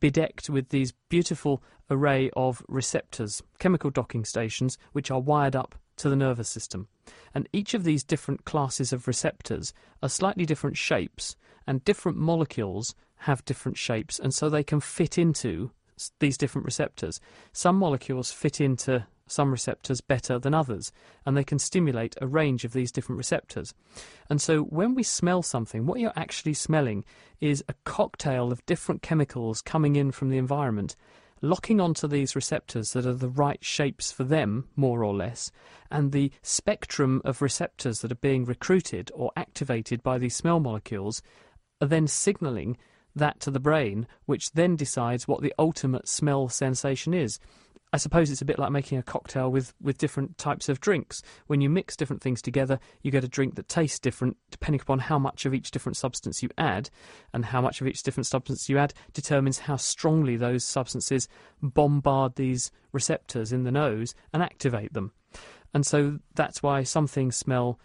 bedecked 0.00 0.50
with 0.50 0.70
these 0.70 0.92
beautiful 1.08 1.62
array 1.90 2.30
of 2.36 2.62
receptors, 2.68 3.42
chemical 3.58 3.90
docking 3.90 4.24
stations, 4.24 4.78
which 4.92 5.10
are 5.10 5.20
wired 5.20 5.54
up 5.54 5.76
to 5.96 6.08
the 6.08 6.16
nervous 6.16 6.48
system. 6.48 6.88
And 7.34 7.48
each 7.52 7.74
of 7.74 7.84
these 7.84 8.04
different 8.04 8.44
classes 8.44 8.92
of 8.92 9.06
receptors 9.06 9.72
are 10.02 10.08
slightly 10.08 10.46
different 10.46 10.76
shapes, 10.76 11.36
and 11.66 11.84
different 11.84 12.18
molecules 12.18 12.94
have 13.20 13.44
different 13.44 13.78
shapes, 13.78 14.18
and 14.18 14.32
so 14.32 14.48
they 14.48 14.64
can 14.64 14.80
fit 14.80 15.18
into 15.18 15.70
these 16.18 16.36
different 16.36 16.64
receptors. 16.64 17.20
Some 17.52 17.76
molecules 17.76 18.30
fit 18.30 18.60
into 18.60 19.06
some 19.26 19.50
receptors 19.50 20.00
better 20.00 20.38
than 20.38 20.54
others, 20.54 20.92
and 21.24 21.36
they 21.36 21.44
can 21.44 21.58
stimulate 21.58 22.14
a 22.20 22.26
range 22.26 22.64
of 22.64 22.72
these 22.72 22.92
different 22.92 23.18
receptors. 23.18 23.74
And 24.30 24.40
so 24.40 24.62
when 24.62 24.94
we 24.94 25.02
smell 25.02 25.42
something, 25.42 25.86
what 25.86 25.98
you're 25.98 26.12
actually 26.16 26.54
smelling 26.54 27.04
is 27.40 27.64
a 27.68 27.74
cocktail 27.84 28.52
of 28.52 28.64
different 28.66 29.02
chemicals 29.02 29.62
coming 29.62 29.96
in 29.96 30.12
from 30.12 30.30
the 30.30 30.38
environment, 30.38 30.94
locking 31.42 31.80
onto 31.80 32.06
these 32.06 32.36
receptors 32.36 32.92
that 32.92 33.06
are 33.06 33.14
the 33.14 33.28
right 33.28 33.62
shapes 33.64 34.10
for 34.10 34.24
them, 34.24 34.68
more 34.76 35.04
or 35.04 35.14
less, 35.14 35.50
and 35.90 36.12
the 36.12 36.30
spectrum 36.42 37.20
of 37.24 37.42
receptors 37.42 38.00
that 38.00 38.12
are 38.12 38.16
being 38.16 38.44
recruited 38.44 39.10
or 39.14 39.32
activated 39.36 40.02
by 40.02 40.18
these 40.18 40.34
smell 40.34 40.60
molecules 40.60 41.22
are 41.80 41.88
then 41.88 42.06
signaling 42.06 42.76
that 43.14 43.40
to 43.40 43.50
the 43.50 43.60
brain, 43.60 44.06
which 44.26 44.52
then 44.52 44.76
decides 44.76 45.26
what 45.26 45.42
the 45.42 45.54
ultimate 45.58 46.08
smell 46.08 46.48
sensation 46.48 47.14
is. 47.14 47.38
I 47.96 47.98
suppose 47.98 48.30
it's 48.30 48.42
a 48.42 48.44
bit 48.44 48.58
like 48.58 48.70
making 48.72 48.98
a 48.98 49.02
cocktail 49.02 49.50
with, 49.50 49.72
with 49.80 49.96
different 49.96 50.36
types 50.36 50.68
of 50.68 50.80
drinks. 50.80 51.22
When 51.46 51.62
you 51.62 51.70
mix 51.70 51.96
different 51.96 52.20
things 52.20 52.42
together, 52.42 52.78
you 53.00 53.10
get 53.10 53.24
a 53.24 53.28
drink 53.28 53.54
that 53.54 53.70
tastes 53.70 53.98
different 53.98 54.36
depending 54.50 54.82
upon 54.82 54.98
how 54.98 55.18
much 55.18 55.46
of 55.46 55.54
each 55.54 55.70
different 55.70 55.96
substance 55.96 56.42
you 56.42 56.50
add. 56.58 56.90
And 57.32 57.46
how 57.46 57.62
much 57.62 57.80
of 57.80 57.86
each 57.86 58.02
different 58.02 58.26
substance 58.26 58.68
you 58.68 58.76
add 58.76 58.92
determines 59.14 59.60
how 59.60 59.76
strongly 59.76 60.36
those 60.36 60.62
substances 60.62 61.26
bombard 61.62 62.36
these 62.36 62.70
receptors 62.92 63.50
in 63.50 63.64
the 63.64 63.72
nose 63.72 64.14
and 64.30 64.42
activate 64.42 64.92
them. 64.92 65.12
And 65.72 65.86
so 65.86 66.18
that's 66.34 66.62
why 66.62 66.82
some 66.82 67.06
things 67.06 67.34
smell 67.34 67.80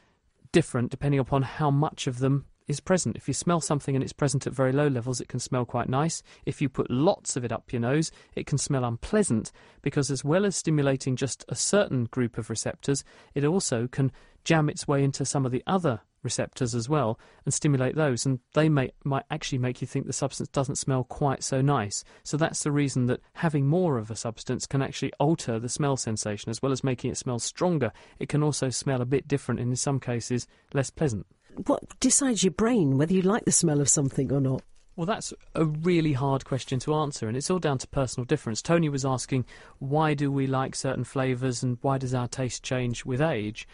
different 0.52 0.92
depending 0.92 1.22
upon 1.22 1.44
how 1.44 1.72
much 1.72 2.06
of 2.06 2.20
them 2.20 2.48
is 2.68 2.80
present. 2.80 3.16
If 3.16 3.28
you 3.28 3.34
smell 3.34 3.62
something 3.62 3.96
and 3.96 4.04
it's 4.04 4.14
present 4.14 4.48
at 4.48 4.54
very 4.54 4.72
low 4.72 4.88
levels, 4.88 5.22
it 5.22 5.28
can 5.28 5.40
smell 5.40 5.66
quite 5.66 5.90
nice. 5.90 6.24
If 6.46 6.62
you 6.62 6.70
put 6.70 6.90
lots 6.90 7.36
of 7.36 7.44
it 7.44 7.52
up 7.52 7.72
your 7.72 7.82
nose, 7.82 8.12
it 8.36 8.46
can 8.46 8.58
smell 8.58 8.84
unpleasant 8.84 9.52
because, 9.82 10.12
as 10.12 10.24
well 10.24 10.46
as 10.46 10.56
stimulating 10.56 11.16
just 11.16 11.46
a 11.50 11.56
certain 11.56 12.06
group 12.06 12.38
of 12.38 12.50
receptors, 12.50 13.04
it 13.34 13.46
also 13.46 13.88
can 13.88 14.12
jam 14.44 14.70
its 14.70 14.88
way 14.88 15.04
into 15.04 15.26
some 15.26 15.46
of 15.46 15.52
the 15.52 15.64
other 15.68 16.02
receptors 16.24 16.76
as 16.76 16.88
well 16.88 17.20
and 17.46 17.54
stimulate 17.54 17.96
those 17.96 18.26
and 18.26 18.40
they 18.54 18.70
may 18.70 18.92
might 19.04 19.26
actually 19.32 19.58
make 19.58 19.82
you 19.82 19.88
think 19.88 20.06
the 20.06 20.14
substance 20.14 20.50
doesn't 20.50 20.76
smell 20.76 21.04
quite 21.04 21.44
so 21.44 21.62
nice 21.62 22.04
so 22.24 22.38
that's 22.38 22.64
the 22.64 22.72
reason 22.72 23.08
that 23.08 23.22
having 23.34 23.66
more 23.66 23.98
of 23.98 24.12
a 24.12 24.16
substance 24.16 24.68
can 24.68 24.82
actually 24.82 25.12
alter 25.20 25.60
the 25.60 25.70
smell 25.70 25.98
sensation 25.98 26.50
as 26.50 26.62
well 26.62 26.72
as 26.72 26.84
making 26.84 27.10
it 27.10 27.18
smell 27.18 27.40
stronger 27.40 27.92
it 28.20 28.30
can 28.30 28.44
also 28.44 28.70
smell 28.70 29.02
a 29.02 29.06
bit 29.06 29.28
different 29.28 29.60
and 29.60 29.72
in 29.72 29.76
some 29.76 30.00
cases 30.00 30.48
less 30.74 30.90
pleasant 30.90 31.26
What 31.66 32.00
decides 32.00 32.44
your 32.44 32.52
brain 32.52 32.98
whether 32.98 33.14
you 33.14 33.22
like 33.22 33.46
the 33.46 33.52
smell 33.52 33.82
of 33.82 33.90
something 33.90 34.32
or 34.32 34.42
not? 34.42 34.64
Well, 34.96 35.06
that's 35.06 35.34
a 35.56 35.66
really 35.66 36.14
hard 36.14 36.44
question 36.46 36.80
to 36.82 36.94
answer, 36.94 37.28
and 37.28 37.38
it's 37.38 37.50
all 37.50 37.60
down 37.60 37.78
to 37.80 37.88
personal 37.88 38.26
difference. 38.26 38.62
Tony 38.62 38.90
was 38.90 39.06
asking, 39.06 39.46
why 39.80 40.14
do 40.14 40.32
we 40.32 40.48
like 40.48 40.76
certain 40.76 41.06
flavours 41.06 41.64
and 41.64 41.78
why 41.82 41.98
does 41.98 42.14
our 42.14 42.28
taste 42.28 42.62
change 42.62 43.06
with 43.06 43.22
age? 43.22 43.68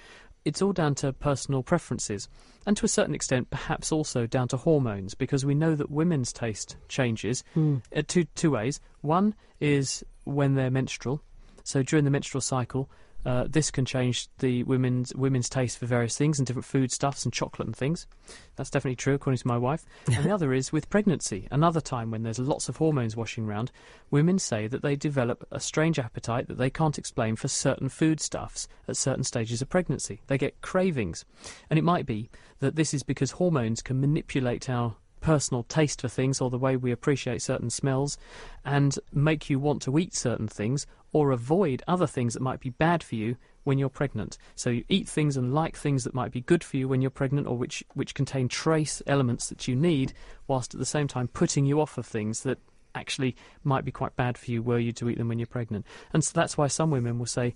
It's 0.45 0.61
all 0.61 0.73
down 0.73 0.95
to 0.95 1.11
personal 1.11 1.63
preferences, 1.63 2.29
and 2.65 2.77
to 2.77 2.85
a 2.85 2.89
certain 2.89 3.15
extent, 3.15 3.49
perhaps 3.49 3.91
also 3.91 4.27
down 4.27 4.47
to 4.49 4.57
hormones, 4.57 5.15
because 5.15 5.43
we 5.43 5.55
know 5.55 5.75
that 5.75 5.89
women's 5.89 6.31
taste 6.31 6.77
changes 6.87 7.43
uh, 7.57 8.01
two, 8.07 8.25
two 8.35 8.51
ways. 8.51 8.79
One 9.01 9.33
is 9.59 10.05
when 10.23 10.53
they're 10.53 10.71
menstrual, 10.71 11.21
so 11.63 11.83
during 11.83 12.05
the 12.05 12.11
menstrual 12.11 12.41
cycle, 12.41 12.89
uh, 13.25 13.45
this 13.49 13.71
can 13.71 13.85
change 13.85 14.29
the 14.39 14.63
women's 14.63 15.13
women's 15.15 15.49
taste 15.49 15.77
for 15.77 15.85
various 15.85 16.17
things 16.17 16.39
and 16.39 16.47
different 16.47 16.65
foodstuffs 16.65 17.25
and 17.25 17.33
chocolate 17.33 17.67
and 17.67 17.75
things. 17.75 18.07
That's 18.55 18.69
definitely 18.69 18.95
true, 18.95 19.15
according 19.15 19.39
to 19.39 19.47
my 19.47 19.57
wife. 19.57 19.85
And 20.17 20.25
the 20.25 20.33
other 20.33 20.53
is 20.53 20.71
with 20.71 20.89
pregnancy. 20.89 21.47
Another 21.51 21.81
time 21.81 22.09
when 22.09 22.23
there's 22.23 22.39
lots 22.39 22.69
of 22.69 22.77
hormones 22.77 23.15
washing 23.15 23.45
around, 23.45 23.71
women 24.09 24.39
say 24.39 24.67
that 24.67 24.81
they 24.81 24.95
develop 24.95 25.45
a 25.51 25.59
strange 25.59 25.99
appetite 25.99 26.47
that 26.47 26.57
they 26.57 26.69
can't 26.69 26.97
explain 26.97 27.35
for 27.35 27.47
certain 27.47 27.89
foodstuffs 27.89 28.67
at 28.87 28.97
certain 28.97 29.23
stages 29.23 29.61
of 29.61 29.69
pregnancy. 29.69 30.21
They 30.27 30.37
get 30.37 30.61
cravings, 30.61 31.25
and 31.69 31.77
it 31.77 31.83
might 31.83 32.05
be 32.05 32.29
that 32.59 32.75
this 32.75 32.93
is 32.93 33.03
because 33.03 33.31
hormones 33.31 33.81
can 33.81 33.99
manipulate 33.99 34.69
our 34.69 34.95
personal 35.21 35.63
taste 35.63 36.01
for 36.01 36.07
things 36.07 36.39
or 36.39 36.49
the 36.49 36.57
way 36.57 36.77
we 36.77 36.91
appreciate 36.91 37.41
certain 37.41 37.69
smells 37.69 38.17
and 38.63 38.97
make 39.11 39.49
you 39.49 39.59
want 39.59 39.81
to 39.81 39.97
eat 39.97 40.15
certain 40.15 40.47
things 40.47 40.87
or 41.17 41.31
avoid 41.31 41.81
other 41.87 42.05
things 42.05 42.35
that 42.35 42.43
might 42.43 42.59
be 42.59 42.69
bad 42.69 43.01
for 43.01 43.15
you 43.15 43.35
when 43.63 43.79
you're 43.79 43.89
pregnant. 43.89 44.37
So 44.53 44.69
you 44.69 44.83
eat 44.87 45.09
things 45.09 45.35
and 45.35 45.51
like 45.51 45.75
things 45.75 46.03
that 46.03 46.13
might 46.13 46.31
be 46.31 46.41
good 46.41 46.63
for 46.63 46.77
you 46.77 46.87
when 46.87 47.01
you're 47.01 47.09
pregnant 47.09 47.47
or 47.47 47.57
which, 47.57 47.83
which 47.95 48.13
contain 48.13 48.47
trace 48.47 49.01
elements 49.07 49.49
that 49.49 49.67
you 49.67 49.75
need, 49.75 50.13
whilst 50.47 50.75
at 50.75 50.79
the 50.79 50.85
same 50.85 51.07
time 51.07 51.27
putting 51.27 51.65
you 51.65 51.81
off 51.81 51.97
of 51.97 52.05
things 52.05 52.43
that 52.43 52.59
actually 52.93 53.35
might 53.63 53.83
be 53.83 53.91
quite 53.91 54.15
bad 54.15 54.37
for 54.37 54.51
you 54.51 54.61
were 54.61 54.77
you 54.77 54.91
to 54.91 55.09
eat 55.09 55.17
them 55.17 55.27
when 55.27 55.39
you're 55.39 55.47
pregnant. 55.47 55.87
And 56.13 56.23
so 56.23 56.33
that's 56.35 56.55
why 56.55 56.67
some 56.67 56.91
women 56.91 57.17
will 57.17 57.25
say, 57.25 57.55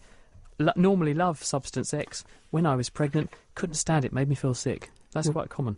"Lo- 0.57 0.73
normally 0.75 1.13
love 1.13 1.43
substance 1.43 1.93
X. 1.93 2.23
When 2.49 2.65
I 2.65 2.75
was 2.75 2.89
pregnant, 2.89 3.29
couldn't 3.53 3.75
stand 3.75 4.05
it, 4.05 4.11
made 4.11 4.27
me 4.27 4.33
feel 4.33 4.55
sick. 4.55 4.89
That's 5.11 5.27
mm. 5.27 5.33
quite 5.33 5.49
common. 5.49 5.77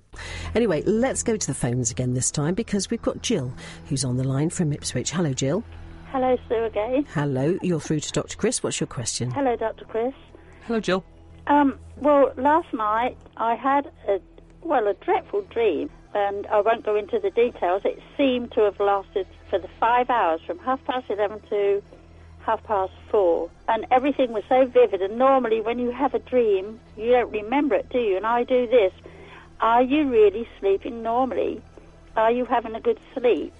Anyway, 0.55 0.83
let's 0.83 1.21
go 1.21 1.35
to 1.35 1.47
the 1.47 1.53
phones 1.53 1.91
again 1.91 2.13
this 2.13 2.31
time 2.31 2.53
because 2.53 2.89
we've 2.89 3.01
got 3.01 3.21
Jill 3.21 3.51
who's 3.89 4.05
on 4.05 4.15
the 4.15 4.23
line 4.23 4.51
from 4.51 4.71
Ipswich. 4.71 5.11
Hello, 5.11 5.33
Jill. 5.33 5.65
Hello, 6.13 6.37
Sue 6.47 6.63
again. 6.65 7.07
Hello, 7.15 7.57
you're 7.63 7.79
through 7.79 8.01
to 8.01 8.11
Dr. 8.11 8.37
Chris. 8.37 8.61
What's 8.61 8.79
your 8.79 8.85
question? 8.85 9.31
Hello, 9.31 9.55
Dr. 9.55 9.83
Chris. 9.85 10.13
Hello, 10.67 10.79
Jill. 10.79 11.03
Um, 11.47 11.79
well, 11.97 12.31
last 12.37 12.71
night 12.71 13.17
I 13.35 13.55
had 13.55 13.91
a 14.07 14.19
well 14.61 14.87
a 14.87 14.93
dreadful 14.93 15.41
dream, 15.49 15.89
and 16.13 16.45
I 16.45 16.61
won't 16.61 16.85
go 16.85 16.95
into 16.95 17.17
the 17.17 17.31
details. 17.31 17.81
It 17.83 17.99
seemed 18.15 18.51
to 18.51 18.61
have 18.61 18.79
lasted 18.79 19.25
for 19.49 19.57
the 19.57 19.67
five 19.79 20.11
hours 20.11 20.39
from 20.45 20.59
half 20.59 20.85
past 20.85 21.09
eleven 21.09 21.41
to 21.49 21.81
half 22.45 22.63
past 22.65 22.93
four, 23.09 23.49
and 23.67 23.87
everything 23.89 24.33
was 24.33 24.43
so 24.47 24.67
vivid. 24.67 25.01
And 25.01 25.17
normally, 25.17 25.61
when 25.61 25.79
you 25.79 25.89
have 25.89 26.13
a 26.13 26.19
dream, 26.19 26.79
you 26.95 27.09
don't 27.09 27.31
remember 27.31 27.73
it, 27.73 27.89
do 27.89 27.97
you? 27.97 28.17
And 28.17 28.27
I 28.27 28.43
do 28.43 28.67
this. 28.67 28.93
Are 29.61 29.81
you 29.81 30.11
really 30.11 30.47
sleeping 30.59 31.01
normally? 31.01 31.63
Are 32.15 32.31
you 32.31 32.45
having 32.45 32.75
a 32.75 32.79
good 32.79 32.99
sleep? 33.15 33.55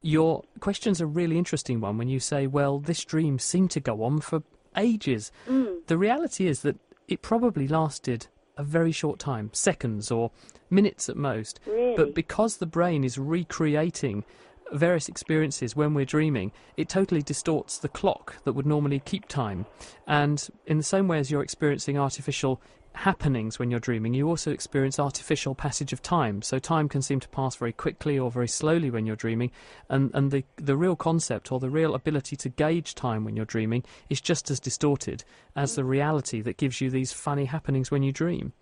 Your 0.00 0.44
question's 0.60 1.00
a 1.00 1.06
really 1.06 1.38
interesting 1.38 1.80
one 1.80 1.98
when 1.98 2.08
you 2.08 2.20
say, 2.20 2.46
well, 2.46 2.78
this 2.78 3.04
dream 3.04 3.38
seemed 3.38 3.70
to 3.72 3.80
go 3.80 4.04
on 4.04 4.20
for 4.20 4.42
ages. 4.76 5.32
Mm. 5.48 5.86
The 5.86 5.98
reality 5.98 6.46
is 6.46 6.62
that 6.62 6.76
it 7.08 7.22
probably 7.22 7.66
lasted 7.66 8.28
a 8.56 8.62
very 8.62 8.92
short 8.92 9.18
time, 9.18 9.50
seconds 9.52 10.10
or 10.10 10.30
minutes 10.70 11.08
at 11.08 11.16
most. 11.16 11.60
Really? 11.66 11.96
But 11.96 12.14
because 12.14 12.56
the 12.56 12.66
brain 12.66 13.04
is 13.04 13.18
recreating 13.18 14.24
various 14.72 15.08
experiences 15.08 15.74
when 15.74 15.94
we're 15.94 16.04
dreaming, 16.04 16.52
it 16.76 16.88
totally 16.88 17.22
distorts 17.22 17.78
the 17.78 17.88
clock 17.88 18.42
that 18.44 18.52
would 18.52 18.66
normally 18.66 19.00
keep 19.00 19.26
time. 19.26 19.66
And 20.06 20.46
in 20.66 20.76
the 20.76 20.82
same 20.82 21.08
way 21.08 21.18
as 21.18 21.30
you're 21.30 21.42
experiencing 21.42 21.98
artificial 21.98 22.60
happenings 22.98 23.58
when 23.58 23.70
you're 23.70 23.78
dreaming, 23.78 24.12
you 24.12 24.28
also 24.28 24.50
experience 24.50 24.98
artificial 24.98 25.54
passage 25.54 25.92
of 25.92 26.02
time. 26.02 26.42
So 26.42 26.58
time 26.58 26.88
can 26.88 27.00
seem 27.00 27.20
to 27.20 27.28
pass 27.28 27.54
very 27.54 27.72
quickly 27.72 28.18
or 28.18 28.30
very 28.30 28.48
slowly 28.48 28.90
when 28.90 29.06
you're 29.06 29.14
dreaming, 29.14 29.52
and, 29.88 30.10
and 30.14 30.32
the, 30.32 30.44
the 30.56 30.76
real 30.76 30.96
concept 30.96 31.52
or 31.52 31.60
the 31.60 31.70
real 31.70 31.94
ability 31.94 32.34
to 32.36 32.48
gauge 32.48 32.96
time 32.96 33.24
when 33.24 33.36
you're 33.36 33.44
dreaming 33.44 33.84
is 34.10 34.20
just 34.20 34.50
as 34.50 34.58
distorted 34.58 35.22
as 35.54 35.76
the 35.76 35.84
reality 35.84 36.40
that 36.40 36.56
gives 36.56 36.80
you 36.80 36.90
these 36.90 37.12
funny 37.12 37.44
happenings 37.44 37.90
when 37.90 38.02
you 38.02 38.10
dream. 38.10 38.52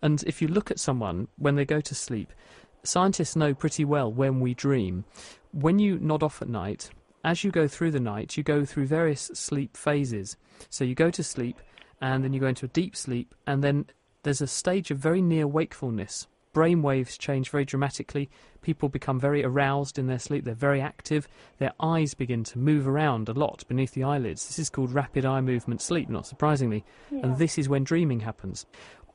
And 0.00 0.22
if 0.28 0.40
you 0.40 0.46
look 0.46 0.70
at 0.70 0.78
someone 0.78 1.26
when 1.36 1.56
they 1.56 1.64
go 1.64 1.80
to 1.80 1.94
sleep, 1.94 2.32
scientists 2.84 3.34
know 3.34 3.52
pretty 3.52 3.84
well 3.84 4.12
when 4.12 4.38
we 4.38 4.54
dream. 4.54 5.04
When 5.50 5.80
you 5.80 5.98
nod 5.98 6.22
off 6.22 6.40
at 6.40 6.48
night, 6.48 6.90
as 7.24 7.42
you 7.42 7.50
go 7.50 7.66
through 7.66 7.90
the 7.90 8.00
night, 8.00 8.36
you 8.36 8.44
go 8.44 8.64
through 8.64 8.86
various 8.86 9.30
sleep 9.34 9.76
phases. 9.76 10.36
So 10.70 10.84
you 10.84 10.94
go 10.94 11.10
to 11.10 11.22
sleep, 11.22 11.60
and 12.02 12.22
then 12.22 12.34
you 12.34 12.40
go 12.40 12.48
into 12.48 12.66
a 12.66 12.68
deep 12.68 12.94
sleep, 12.94 13.34
and 13.46 13.64
then 13.64 13.86
there's 14.24 14.42
a 14.42 14.46
stage 14.46 14.90
of 14.90 14.98
very 14.98 15.22
near 15.22 15.46
wakefulness. 15.46 16.26
Brain 16.52 16.82
waves 16.82 17.16
change 17.16 17.48
very 17.48 17.64
dramatically. 17.64 18.28
People 18.60 18.90
become 18.90 19.18
very 19.18 19.42
aroused 19.42 19.98
in 19.98 20.06
their 20.06 20.18
sleep. 20.18 20.44
They're 20.44 20.54
very 20.54 20.82
active. 20.82 21.26
Their 21.58 21.72
eyes 21.80 22.12
begin 22.12 22.44
to 22.44 22.58
move 22.58 22.86
around 22.86 23.30
a 23.30 23.32
lot 23.32 23.64
beneath 23.68 23.92
the 23.92 24.04
eyelids. 24.04 24.46
This 24.46 24.58
is 24.58 24.68
called 24.68 24.92
rapid 24.92 25.24
eye 25.24 25.40
movement 25.40 25.80
sleep, 25.80 26.10
not 26.10 26.26
surprisingly. 26.26 26.84
And 27.10 27.38
this 27.38 27.56
is 27.56 27.70
when 27.70 27.84
dreaming 27.84 28.20
happens. 28.20 28.66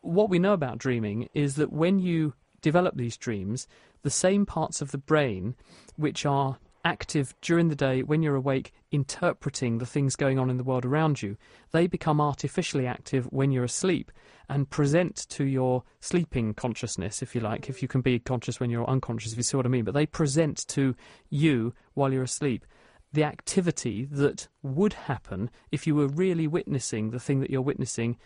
What 0.01 0.31
we 0.31 0.39
know 0.39 0.53
about 0.53 0.79
dreaming 0.79 1.29
is 1.35 1.57
that 1.57 1.71
when 1.71 1.99
you 1.99 2.33
develop 2.61 2.97
these 2.97 3.17
dreams, 3.17 3.67
the 4.01 4.09
same 4.09 4.45
parts 4.45 4.81
of 4.81 4.91
the 4.91 4.97
brain 4.97 5.55
which 5.95 6.25
are 6.25 6.57
active 6.85 7.35
during 7.41 7.69
the 7.69 7.75
day 7.75 8.03
when 8.03 8.21
you're 8.21 8.35
awake, 8.35 8.73
interpreting 8.91 9.77
the 9.77 9.85
things 9.85 10.15
going 10.15 10.39
on 10.39 10.49
in 10.49 10.57
the 10.57 10.63
world 10.63 10.85
around 10.85 11.21
you, 11.21 11.37
they 11.71 11.87
become 11.87 12.21
artificially 12.21 12.87
active 12.87 13.25
when 13.25 13.51
you're 13.51 13.63
asleep 13.63 14.11
and 14.49 14.69
present 14.69 15.27
to 15.29 15.43
your 15.43 15.83
sleeping 15.99 16.53
consciousness, 16.53 17.21
if 17.21 17.35
you 17.35 17.41
like, 17.41 17.69
if 17.69 17.81
you 17.81 17.87
can 17.87 18.01
be 18.01 18.19
conscious 18.19 18.59
when 18.59 18.69
you're 18.69 18.89
unconscious, 18.89 19.33
if 19.33 19.37
you 19.37 19.43
see 19.43 19.57
what 19.57 19.65
I 19.65 19.69
mean. 19.69 19.83
But 19.83 19.93
they 19.93 20.05
present 20.05 20.65
to 20.69 20.95
you 21.29 21.73
while 21.93 22.13
you're 22.13 22.23
asleep 22.23 22.65
the 23.13 23.23
activity 23.23 24.05
that 24.11 24.47
would 24.61 24.93
happen 24.93 25.49
if 25.71 25.87
you 25.87 25.95
were 25.95 26.07
really 26.07 26.47
witnessing 26.47 27.11
the 27.11 27.19
thing 27.19 27.39
that 27.39 27.49
you're 27.49 27.61
witnessing 27.61 28.17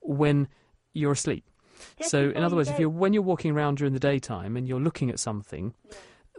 when 0.00 0.48
you're 0.92 1.12
asleep. 1.12 1.44
Just 1.98 2.10
so, 2.10 2.30
in 2.30 2.42
other 2.42 2.56
words, 2.56 2.68
if 2.68 2.78
you're 2.78 2.88
when 2.88 3.12
you're 3.12 3.22
walking 3.22 3.52
around 3.52 3.78
during 3.78 3.92
the 3.92 4.00
daytime 4.00 4.56
and 4.56 4.68
you're 4.68 4.80
looking 4.80 5.10
at 5.10 5.18
something, 5.18 5.72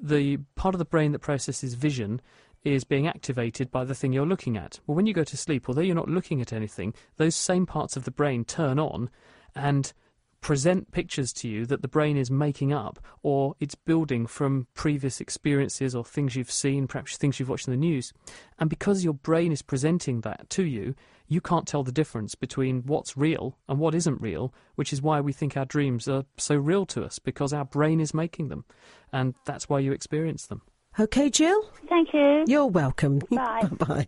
the 0.01 0.37
part 0.55 0.75
of 0.75 0.79
the 0.79 0.85
brain 0.85 1.11
that 1.11 1.19
processes 1.19 1.75
vision 1.75 2.21
is 2.63 2.83
being 2.83 3.07
activated 3.07 3.71
by 3.71 3.83
the 3.83 3.95
thing 3.95 4.13
you're 4.13 4.25
looking 4.25 4.57
at. 4.57 4.79
Well, 4.85 4.95
when 4.95 5.07
you 5.07 5.13
go 5.13 5.23
to 5.23 5.37
sleep, 5.37 5.67
although 5.67 5.81
you're 5.81 5.95
not 5.95 6.09
looking 6.09 6.41
at 6.41 6.53
anything, 6.53 6.93
those 7.17 7.35
same 7.35 7.65
parts 7.65 7.95
of 7.97 8.03
the 8.03 8.11
brain 8.11 8.45
turn 8.45 8.77
on 8.77 9.09
and 9.55 9.93
present 10.41 10.91
pictures 10.91 11.31
to 11.31 11.47
you 11.47 11.65
that 11.67 11.81
the 11.81 11.87
brain 11.87 12.17
is 12.17 12.31
making 12.31 12.73
up 12.73 12.99
or 13.21 13.55
it's 13.59 13.75
building 13.75 14.25
from 14.25 14.67
previous 14.73 15.21
experiences 15.21 15.95
or 15.95 16.03
things 16.03 16.35
you've 16.35 16.51
seen, 16.51 16.87
perhaps 16.87 17.15
things 17.15 17.39
you've 17.39 17.49
watched 17.49 17.67
in 17.67 17.71
the 17.71 17.77
news. 17.77 18.11
And 18.59 18.69
because 18.69 19.03
your 19.03 19.13
brain 19.13 19.51
is 19.51 19.61
presenting 19.61 20.21
that 20.21 20.49
to 20.51 20.63
you, 20.63 20.95
you 21.27 21.39
can't 21.39 21.67
tell 21.67 21.83
the 21.83 21.91
difference 21.91 22.35
between 22.35 22.81
what's 22.81 23.15
real 23.15 23.57
and 23.69 23.79
what 23.79 23.95
isn't 23.95 24.19
real, 24.19 24.53
which 24.75 24.91
is 24.91 25.01
why 25.01 25.21
we 25.21 25.31
think 25.31 25.55
our 25.55 25.65
dreams 25.65 26.07
are 26.07 26.25
so 26.37 26.55
real 26.55 26.85
to 26.87 27.05
us 27.05 27.19
because 27.19 27.53
our 27.53 27.63
brain 27.63 28.01
is 28.01 28.13
making 28.13 28.49
them. 28.49 28.65
And 29.13 29.35
that's 29.45 29.69
why 29.69 29.79
you 29.79 29.93
experience 29.93 30.47
them. 30.47 30.61
Okay, 30.99 31.29
Jill? 31.29 31.69
Thank 31.87 32.09
you. 32.13 32.43
You're 32.47 32.65
welcome. 32.65 33.19
Bye. 33.31 33.69
Bye. 33.79 34.07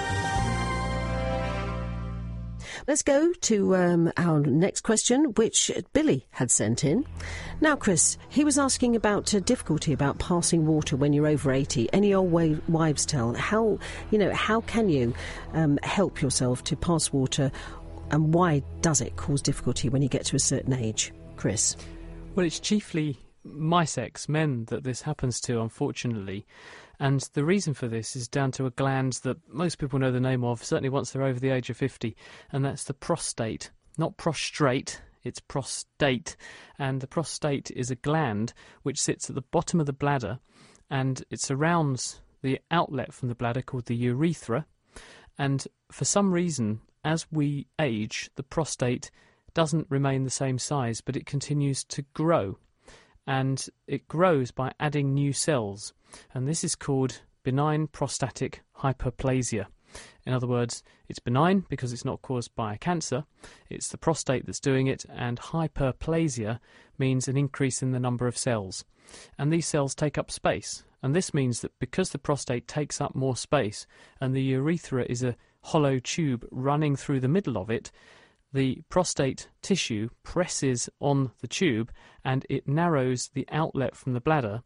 Let's 2.87 3.03
go 3.03 3.31
to 3.31 3.75
um, 3.75 4.11
our 4.17 4.39
next 4.39 4.81
question, 4.81 5.33
which 5.35 5.71
Billy 5.93 6.25
had 6.31 6.49
sent 6.49 6.83
in. 6.83 7.05
Now, 7.59 7.75
Chris, 7.75 8.17
he 8.29 8.43
was 8.43 8.57
asking 8.57 8.95
about 8.95 9.33
uh, 9.33 9.39
difficulty 9.39 9.93
about 9.93 10.19
passing 10.19 10.65
water 10.65 10.95
when 10.95 11.13
you're 11.13 11.27
over 11.27 11.51
80. 11.51 11.93
Any 11.93 12.13
old 12.13 12.31
wives' 12.67 13.05
tale? 13.05 13.33
How, 13.33 13.77
you 14.09 14.17
know, 14.17 14.33
how 14.33 14.61
can 14.61 14.89
you 14.89 15.13
um, 15.53 15.77
help 15.83 16.21
yourself 16.21 16.63
to 16.65 16.75
pass 16.75 17.13
water 17.13 17.51
and 18.09 18.33
why 18.33 18.63
does 18.81 19.01
it 19.01 19.15
cause 19.15 19.41
difficulty 19.41 19.89
when 19.89 20.01
you 20.01 20.09
get 20.09 20.25
to 20.25 20.35
a 20.35 20.39
certain 20.39 20.73
age? 20.73 21.13
Chris? 21.35 21.75
Well, 22.35 22.45
it's 22.45 22.59
chiefly 22.59 23.17
my 23.43 23.85
sex, 23.85 24.29
men, 24.29 24.65
that 24.65 24.83
this 24.83 25.01
happens 25.01 25.39
to, 25.41 25.61
unfortunately. 25.61 26.45
And 27.01 27.19
the 27.33 27.43
reason 27.43 27.73
for 27.73 27.87
this 27.87 28.15
is 28.15 28.27
down 28.27 28.51
to 28.51 28.67
a 28.67 28.71
gland 28.71 29.13
that 29.23 29.37
most 29.51 29.79
people 29.79 29.97
know 29.97 30.11
the 30.11 30.19
name 30.19 30.43
of, 30.43 30.63
certainly 30.63 30.87
once 30.87 31.09
they're 31.09 31.23
over 31.23 31.39
the 31.39 31.49
age 31.49 31.71
of 31.71 31.77
50, 31.77 32.15
and 32.51 32.63
that's 32.63 32.83
the 32.83 32.93
prostate. 32.93 33.71
Not 33.97 34.17
prostrate, 34.17 35.01
it's 35.23 35.39
prostate. 35.39 36.35
And 36.77 37.01
the 37.01 37.07
prostate 37.07 37.71
is 37.71 37.89
a 37.89 37.95
gland 37.95 38.53
which 38.83 39.01
sits 39.01 39.29
at 39.29 39.35
the 39.35 39.41
bottom 39.41 39.79
of 39.79 39.87
the 39.87 39.93
bladder 39.93 40.39
and 40.91 41.23
it 41.31 41.41
surrounds 41.41 42.21
the 42.43 42.59
outlet 42.69 43.13
from 43.13 43.29
the 43.29 43.35
bladder 43.35 43.63
called 43.63 43.87
the 43.87 43.95
urethra. 43.95 44.67
And 45.39 45.67
for 45.91 46.05
some 46.05 46.31
reason, 46.31 46.81
as 47.03 47.25
we 47.31 47.65
age, 47.79 48.29
the 48.35 48.43
prostate 48.43 49.09
doesn't 49.55 49.87
remain 49.89 50.23
the 50.23 50.29
same 50.29 50.59
size, 50.59 51.01
but 51.01 51.15
it 51.15 51.25
continues 51.25 51.83
to 51.85 52.03
grow. 52.13 52.59
And 53.25 53.65
it 53.87 54.07
grows 54.07 54.51
by 54.51 54.73
adding 54.79 55.15
new 55.15 55.33
cells. 55.33 55.93
And 56.33 56.47
this 56.47 56.63
is 56.63 56.75
called 56.75 57.21
benign 57.43 57.87
prostatic 57.87 58.61
hyperplasia. 58.79 59.65
In 60.25 60.33
other 60.33 60.47
words, 60.47 60.83
it's 61.09 61.19
benign 61.19 61.65
because 61.69 61.91
it's 61.91 62.05
not 62.05 62.21
caused 62.21 62.55
by 62.55 62.73
a 62.73 62.77
cancer, 62.77 63.25
it's 63.69 63.89
the 63.89 63.97
prostate 63.97 64.45
that's 64.45 64.59
doing 64.59 64.87
it, 64.87 65.05
and 65.09 65.39
hyperplasia 65.39 66.59
means 66.97 67.27
an 67.27 67.35
increase 67.35 67.81
in 67.81 67.91
the 67.91 67.99
number 67.99 68.27
of 68.27 68.37
cells. 68.37 68.85
And 69.37 69.51
these 69.51 69.67
cells 69.67 69.95
take 69.95 70.17
up 70.17 70.31
space. 70.31 70.83
And 71.03 71.15
this 71.15 71.33
means 71.33 71.61
that 71.61 71.77
because 71.79 72.11
the 72.11 72.19
prostate 72.19 72.67
takes 72.67 73.01
up 73.01 73.15
more 73.15 73.35
space 73.35 73.87
and 74.19 74.35
the 74.35 74.43
urethra 74.43 75.05
is 75.09 75.23
a 75.23 75.35
hollow 75.63 75.99
tube 75.99 76.45
running 76.51 76.95
through 76.95 77.19
the 77.19 77.27
middle 77.27 77.57
of 77.57 77.69
it, 77.69 77.91
the 78.53 78.81
prostate 78.89 79.49
tissue 79.61 80.09
presses 80.23 80.89
on 80.99 81.31
the 81.41 81.47
tube 81.47 81.91
and 82.23 82.45
it 82.49 82.67
narrows 82.67 83.29
the 83.33 83.47
outlet 83.51 83.95
from 83.95 84.13
the 84.13 84.21
bladder, 84.21 84.61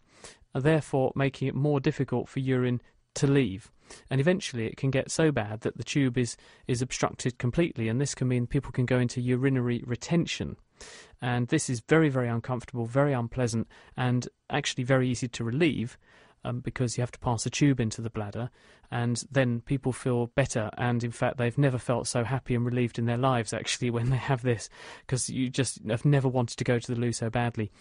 therefore 0.61 1.11
making 1.15 1.47
it 1.47 1.55
more 1.55 1.79
difficult 1.79 2.29
for 2.29 2.39
urine 2.39 2.81
to 3.15 3.27
leave. 3.27 3.71
And 4.09 4.19
eventually 4.19 4.65
it 4.65 4.77
can 4.77 4.91
get 4.91 5.11
so 5.11 5.31
bad 5.31 5.61
that 5.61 5.77
the 5.77 5.83
tube 5.83 6.17
is, 6.17 6.37
is 6.67 6.81
obstructed 6.81 7.37
completely, 7.37 7.87
and 7.87 8.01
this 8.01 8.15
can 8.15 8.27
mean 8.27 8.47
people 8.47 8.71
can 8.71 8.85
go 8.85 8.99
into 8.99 9.21
urinary 9.21 9.83
retention. 9.85 10.57
And 11.21 11.47
this 11.47 11.69
is 11.69 11.81
very, 11.87 12.09
very 12.09 12.27
uncomfortable, 12.27 12.85
very 12.85 13.13
unpleasant, 13.13 13.67
and 13.95 14.27
actually 14.49 14.83
very 14.83 15.09
easy 15.09 15.27
to 15.29 15.43
relieve 15.43 15.97
um, 16.45 16.59
because 16.59 16.97
you 16.97 17.01
have 17.01 17.11
to 17.11 17.19
pass 17.19 17.45
a 17.45 17.49
tube 17.49 17.79
into 17.79 18.01
the 18.01 18.09
bladder, 18.09 18.49
and 18.91 19.23
then 19.31 19.61
people 19.61 19.91
feel 19.91 20.27
better. 20.27 20.69
And 20.77 21.03
in 21.03 21.11
fact, 21.11 21.37
they've 21.37 21.57
never 21.57 21.79
felt 21.79 22.07
so 22.07 22.23
happy 22.23 22.53
and 22.53 22.63
relieved 22.63 22.99
in 22.99 23.05
their 23.05 23.17
lives 23.17 23.51
actually 23.51 23.89
when 23.95 24.11
they 24.11 24.17
have 24.17 24.43
this, 24.43 24.69
because 25.01 25.29
you 25.29 25.49
just 25.49 25.79
have 25.89 26.05
never 26.05 26.29
wanted 26.29 26.57
to 26.57 26.63
go 26.63 26.77
to 26.77 26.93
the 26.93 26.99
loo 26.99 27.11
so 27.11 27.29
badly. 27.29 27.71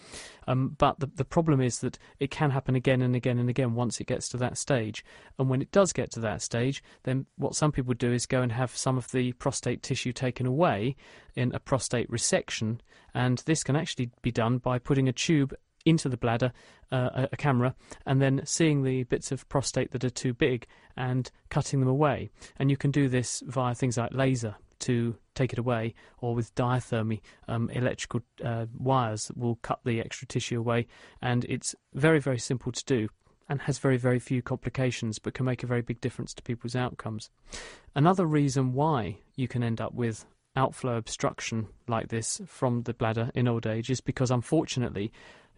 Um, 0.47 0.75
but 0.77 0.99
the, 0.99 1.07
the 1.07 1.25
problem 1.25 1.61
is 1.61 1.79
that 1.79 1.99
it 2.19 2.31
can 2.31 2.49
happen 2.49 2.75
again 2.75 3.01
and 3.01 3.15
again 3.15 3.37
and 3.37 3.49
again 3.49 3.75
once 3.75 4.01
it 4.01 4.07
gets 4.07 4.27
to 4.29 4.37
that 4.37 4.57
stage. 4.57 5.05
And 5.37 5.47
when 5.47 5.61
it 5.61 5.71
does 5.71 5.93
get 5.93 6.11
to 6.13 6.19
that 6.21 6.41
stage, 6.41 6.83
then 7.03 7.27
what 7.37 7.55
some 7.55 7.71
people 7.71 7.93
do 7.93 8.11
is 8.11 8.25
go 8.25 8.41
and 8.41 8.51
have 8.51 8.75
some 8.75 8.97
of 8.97 9.11
the 9.11 9.33
prostate 9.33 9.83
tissue 9.83 10.11
taken 10.11 10.47
away 10.47 10.95
in 11.35 11.53
a 11.53 11.59
prostate 11.59 12.09
resection, 12.09 12.79
and 13.13 13.39
this 13.45 13.63
can 13.63 13.75
actually 13.75 14.09
be 14.21 14.31
done 14.31 14.57
by 14.57 14.79
putting 14.79 15.07
a 15.07 15.13
tube 15.13 15.53
into 15.85 16.09
the 16.09 16.17
bladder, 16.17 16.51
uh, 16.91 17.27
a, 17.31 17.37
camera, 17.37 17.75
and 18.05 18.21
then 18.21 18.41
seeing 18.45 18.83
the 18.83 19.03
bits 19.03 19.31
of 19.31 19.47
prostate 19.49 19.91
that 19.91 20.03
are 20.03 20.09
too 20.09 20.33
big 20.33 20.65
and 20.97 21.31
cutting 21.49 21.79
them 21.79 21.89
away. 21.89 22.29
And 22.57 22.69
you 22.69 22.77
can 22.77 22.91
do 22.91 23.07
this 23.07 23.43
via 23.45 23.75
things 23.75 23.97
like 23.97 24.13
laser 24.13 24.55
to 24.79 25.15
take 25.35 25.53
it 25.53 25.59
away, 25.59 25.93
or 26.19 26.35
with 26.35 26.53
diathermy, 26.55 27.21
um, 27.47 27.69
electrical 27.69 28.21
uh, 28.43 28.65
wires 28.77 29.31
will 29.35 29.55
cut 29.61 29.79
the 29.85 29.99
extra 29.99 30.27
tissue 30.27 30.59
away. 30.59 30.87
And 31.21 31.45
it's 31.45 31.75
very, 31.93 32.19
very 32.19 32.39
simple 32.39 32.71
to 32.71 32.85
do 32.85 33.09
and 33.47 33.61
has 33.61 33.77
very, 33.77 33.97
very 33.97 34.19
few 34.19 34.41
complications, 34.41 35.19
but 35.19 35.33
can 35.33 35.45
make 35.45 35.63
a 35.63 35.67
very 35.67 35.81
big 35.81 36.01
difference 36.01 36.33
to 36.33 36.43
people's 36.43 36.75
outcomes. 36.75 37.29
Another 37.93 38.25
reason 38.25 38.73
why 38.73 39.17
you 39.35 39.47
can 39.47 39.63
end 39.63 39.79
up 39.79 39.93
with 39.93 40.25
outflow 40.55 40.97
obstruction 40.97 41.67
like 41.87 42.07
this 42.07 42.41
from 42.47 42.83
the 42.83 42.93
bladder 42.93 43.29
in 43.35 43.47
old 43.47 43.67
age 43.67 43.89
is 43.89 44.01
because, 44.01 44.31
unfortunately, 44.31 45.11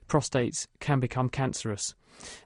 prostates 0.08 0.68
can 0.80 1.00
become 1.00 1.30
cancerous. 1.30 1.96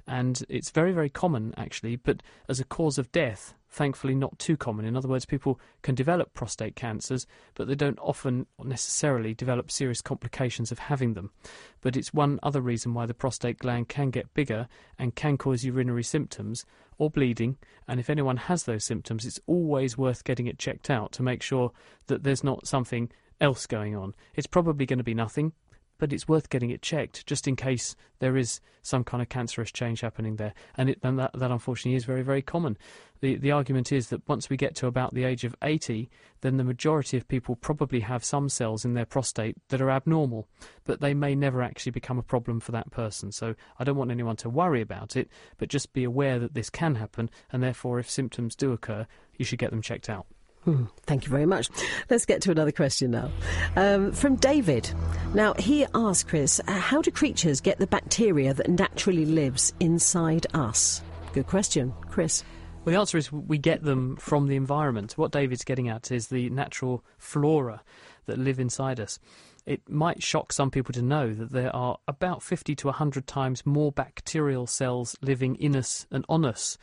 And 0.08 0.44
it's 0.50 0.70
very, 0.70 0.92
very 0.92 1.10
common, 1.10 1.54
actually, 1.56 1.96
but 1.96 2.22
as 2.50 2.60
a 2.60 2.66
cause 2.66 2.98
of 2.98 3.12
death, 3.12 3.54
thankfully 3.70 4.14
not 4.14 4.38
too 4.38 4.58
common. 4.58 4.86
In 4.86 4.98
other 4.98 5.08
words, 5.08 5.26
people 5.26 5.60
can 5.82 5.96
develop 5.96 6.34
prostate 6.34 6.76
cancers, 6.76 7.26
but 7.56 7.68
they 7.68 7.76
don't 7.76 8.00
often 8.00 8.46
necessarily 8.62 9.34
develop 9.34 9.72
serious 9.72 10.02
complications 10.02 10.72
of 10.72 10.80
having 10.80 11.14
them. 11.14 11.32
But 11.80 11.96
it's 11.96 12.14
one 12.14 12.40
other 12.44 12.60
reason 12.60 12.94
why 12.94 13.06
the 13.06 13.14
prostate 13.14 13.60
gland 13.60 13.88
can 13.88 14.10
get 14.10 14.34
bigger 14.34 14.68
and 15.00 15.16
can 15.16 15.38
cause 15.38 15.64
urinary 15.64 16.04
symptoms 16.04 16.66
or 16.98 17.10
bleeding. 17.10 17.58
And 17.88 18.00
if 18.00 18.10
anyone 18.10 18.38
has 18.38 18.64
those 18.64 18.84
symptoms, 18.84 19.26
it's 19.26 19.40
always 19.48 19.98
worth 19.98 20.26
getting 20.26 20.48
it 20.48 20.60
checked 20.60 20.90
out 20.90 21.14
to 21.14 21.24
make 21.24 21.42
sure 21.42 21.72
that 22.08 22.24
there's 22.24 22.44
not 22.44 22.68
something 22.68 23.10
else 23.40 23.66
going 23.66 23.96
on. 23.96 24.14
It's 24.36 24.48
probably 24.48 24.86
going 24.86 25.00
to 25.00 25.04
be 25.04 25.14
nothing, 25.14 25.54
but 26.02 26.12
it's 26.12 26.28
worth 26.28 26.50
getting 26.50 26.72
it 26.72 26.82
checked 26.82 27.28
just 27.28 27.48
in 27.48 27.56
case 27.56 27.96
there 28.18 28.36
is 28.36 28.60
some 28.82 29.04
kind 29.04 29.22
of 29.22 29.30
cancerous 29.30 29.72
change 29.72 30.02
happening 30.02 30.38
there. 30.38 30.56
And, 30.76 30.90
it, 30.90 30.98
and 31.04 31.20
that, 31.20 31.30
that 31.34 31.52
unfortunately 31.52 31.96
is 31.96 32.06
very, 32.06 32.24
very 32.24 32.42
common. 32.42 32.76
The, 33.20 33.36
the 33.36 33.52
argument 33.52 33.92
is 33.92 34.10
that 34.10 34.28
once 34.28 34.50
we 34.50 34.58
get 34.58 34.74
to 34.78 34.88
about 34.88 35.14
the 35.14 35.26
age 35.26 35.44
of 35.44 35.56
80, 35.62 36.10
then 36.42 36.58
the 36.58 36.64
majority 36.64 37.18
of 37.18 37.28
people 37.28 37.56
probably 37.56 38.00
have 38.00 38.24
some 38.24 38.50
cells 38.50 38.84
in 38.84 38.96
their 38.96 39.06
prostate 39.06 39.58
that 39.70 39.80
are 39.80 39.92
abnormal, 39.92 40.48
but 40.86 41.02
they 41.02 41.14
may 41.14 41.36
never 41.36 41.62
actually 41.62 41.92
become 41.92 42.18
a 42.18 42.24
problem 42.24 42.60
for 42.60 42.72
that 42.72 42.90
person. 42.90 43.32
So 43.32 43.54
I 43.78 43.84
don't 43.84 43.96
want 43.96 44.10
anyone 44.10 44.38
to 44.38 44.50
worry 44.50 44.82
about 44.82 45.16
it, 45.16 45.30
but 45.60 45.70
just 45.70 45.94
be 45.94 46.04
aware 46.04 46.40
that 46.40 46.56
this 46.56 46.72
can 46.72 46.96
happen, 46.96 47.30
and 47.52 47.62
therefore, 47.62 48.00
if 48.00 48.10
symptoms 48.10 48.56
do 48.56 48.72
occur, 48.72 49.06
you 49.38 49.46
should 49.46 49.60
get 49.60 49.70
them 49.70 49.84
checked 49.84 50.10
out. 50.10 50.26
Hmm, 50.64 50.86
thank 51.08 51.26
you 51.26 51.32
very 51.32 51.48
much. 51.48 51.70
Let's 52.10 52.26
get 52.26 52.44
to 52.44 52.52
another 52.52 52.72
question 52.72 53.12
now. 53.12 53.32
Um, 53.76 54.12
from 54.12 54.36
David. 54.36 54.92
Now, 55.34 55.56
he 55.56 55.88
asks 55.96 56.30
Chris, 56.30 56.62
uh, 56.68 56.74
how 56.74 57.02
do 57.02 57.10
creatures 57.10 57.62
get 57.62 57.80
the 57.80 57.88
bacteria 57.88 58.54
that 58.54 58.70
naturally 58.70 59.26
lives 59.26 59.74
inside 59.80 60.46
us? 60.54 61.02
Good 61.34 61.48
question. 61.48 61.94
Chris. 62.10 62.44
Well, 62.84 62.94
the 62.94 63.00
answer 63.00 63.18
is 63.18 63.32
we 63.32 63.58
get 63.58 63.84
them 63.84 64.18
from 64.18 64.48
the 64.48 64.56
environment. 64.56 65.14
What 65.14 65.32
David's 65.32 65.64
getting 65.64 65.90
at 65.90 66.12
is 66.12 66.28
the 66.28 66.50
natural 66.52 67.04
flora 67.18 67.82
that 68.26 68.38
live 68.38 68.60
inside 68.60 69.00
us. 69.00 69.20
it 69.66 69.88
might 69.88 70.24
shock 70.24 70.52
some 70.52 70.72
people 70.72 70.94
to 70.94 71.02
know 71.02 71.34
that 71.34 71.52
there 71.52 71.76
are 71.76 71.98
about 72.08 72.42
50 72.42 72.76
to 72.76 72.88
100 72.88 73.28
times 73.28 73.66
more 73.66 73.92
bacterial 73.92 74.66
cells 74.66 75.16
living 75.22 75.56
in 75.56 75.76
us 75.76 76.08
and 76.12 76.26
on 76.28 76.46
us 76.46 76.78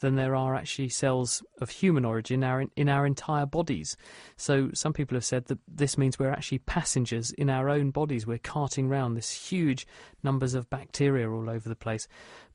than 0.00 0.16
there 0.16 0.34
are 0.34 0.54
actually 0.54 0.88
cells 0.88 1.42
of 1.60 1.70
human 1.70 2.04
origin 2.04 2.42
in 2.42 2.44
our, 2.44 2.64
in 2.76 2.88
our 2.88 3.06
entire 3.06 3.46
bodies. 3.46 3.96
So 4.36 4.70
some 4.74 4.92
people 4.92 5.14
have 5.14 5.24
said 5.24 5.46
that 5.46 5.58
this 5.68 5.96
means 5.96 6.18
we're 6.18 6.30
actually 6.30 6.58
passengers 6.58 7.30
in 7.32 7.48
our 7.48 7.68
own 7.68 7.90
bodies. 7.90 8.26
We're 8.26 8.38
carting 8.38 8.88
around 8.88 9.14
this 9.14 9.30
huge 9.30 9.86
numbers 10.22 10.54
of 10.54 10.68
bacteria 10.68 11.30
all 11.30 11.48
over 11.48 11.68
the 11.68 11.76
place 11.76 12.08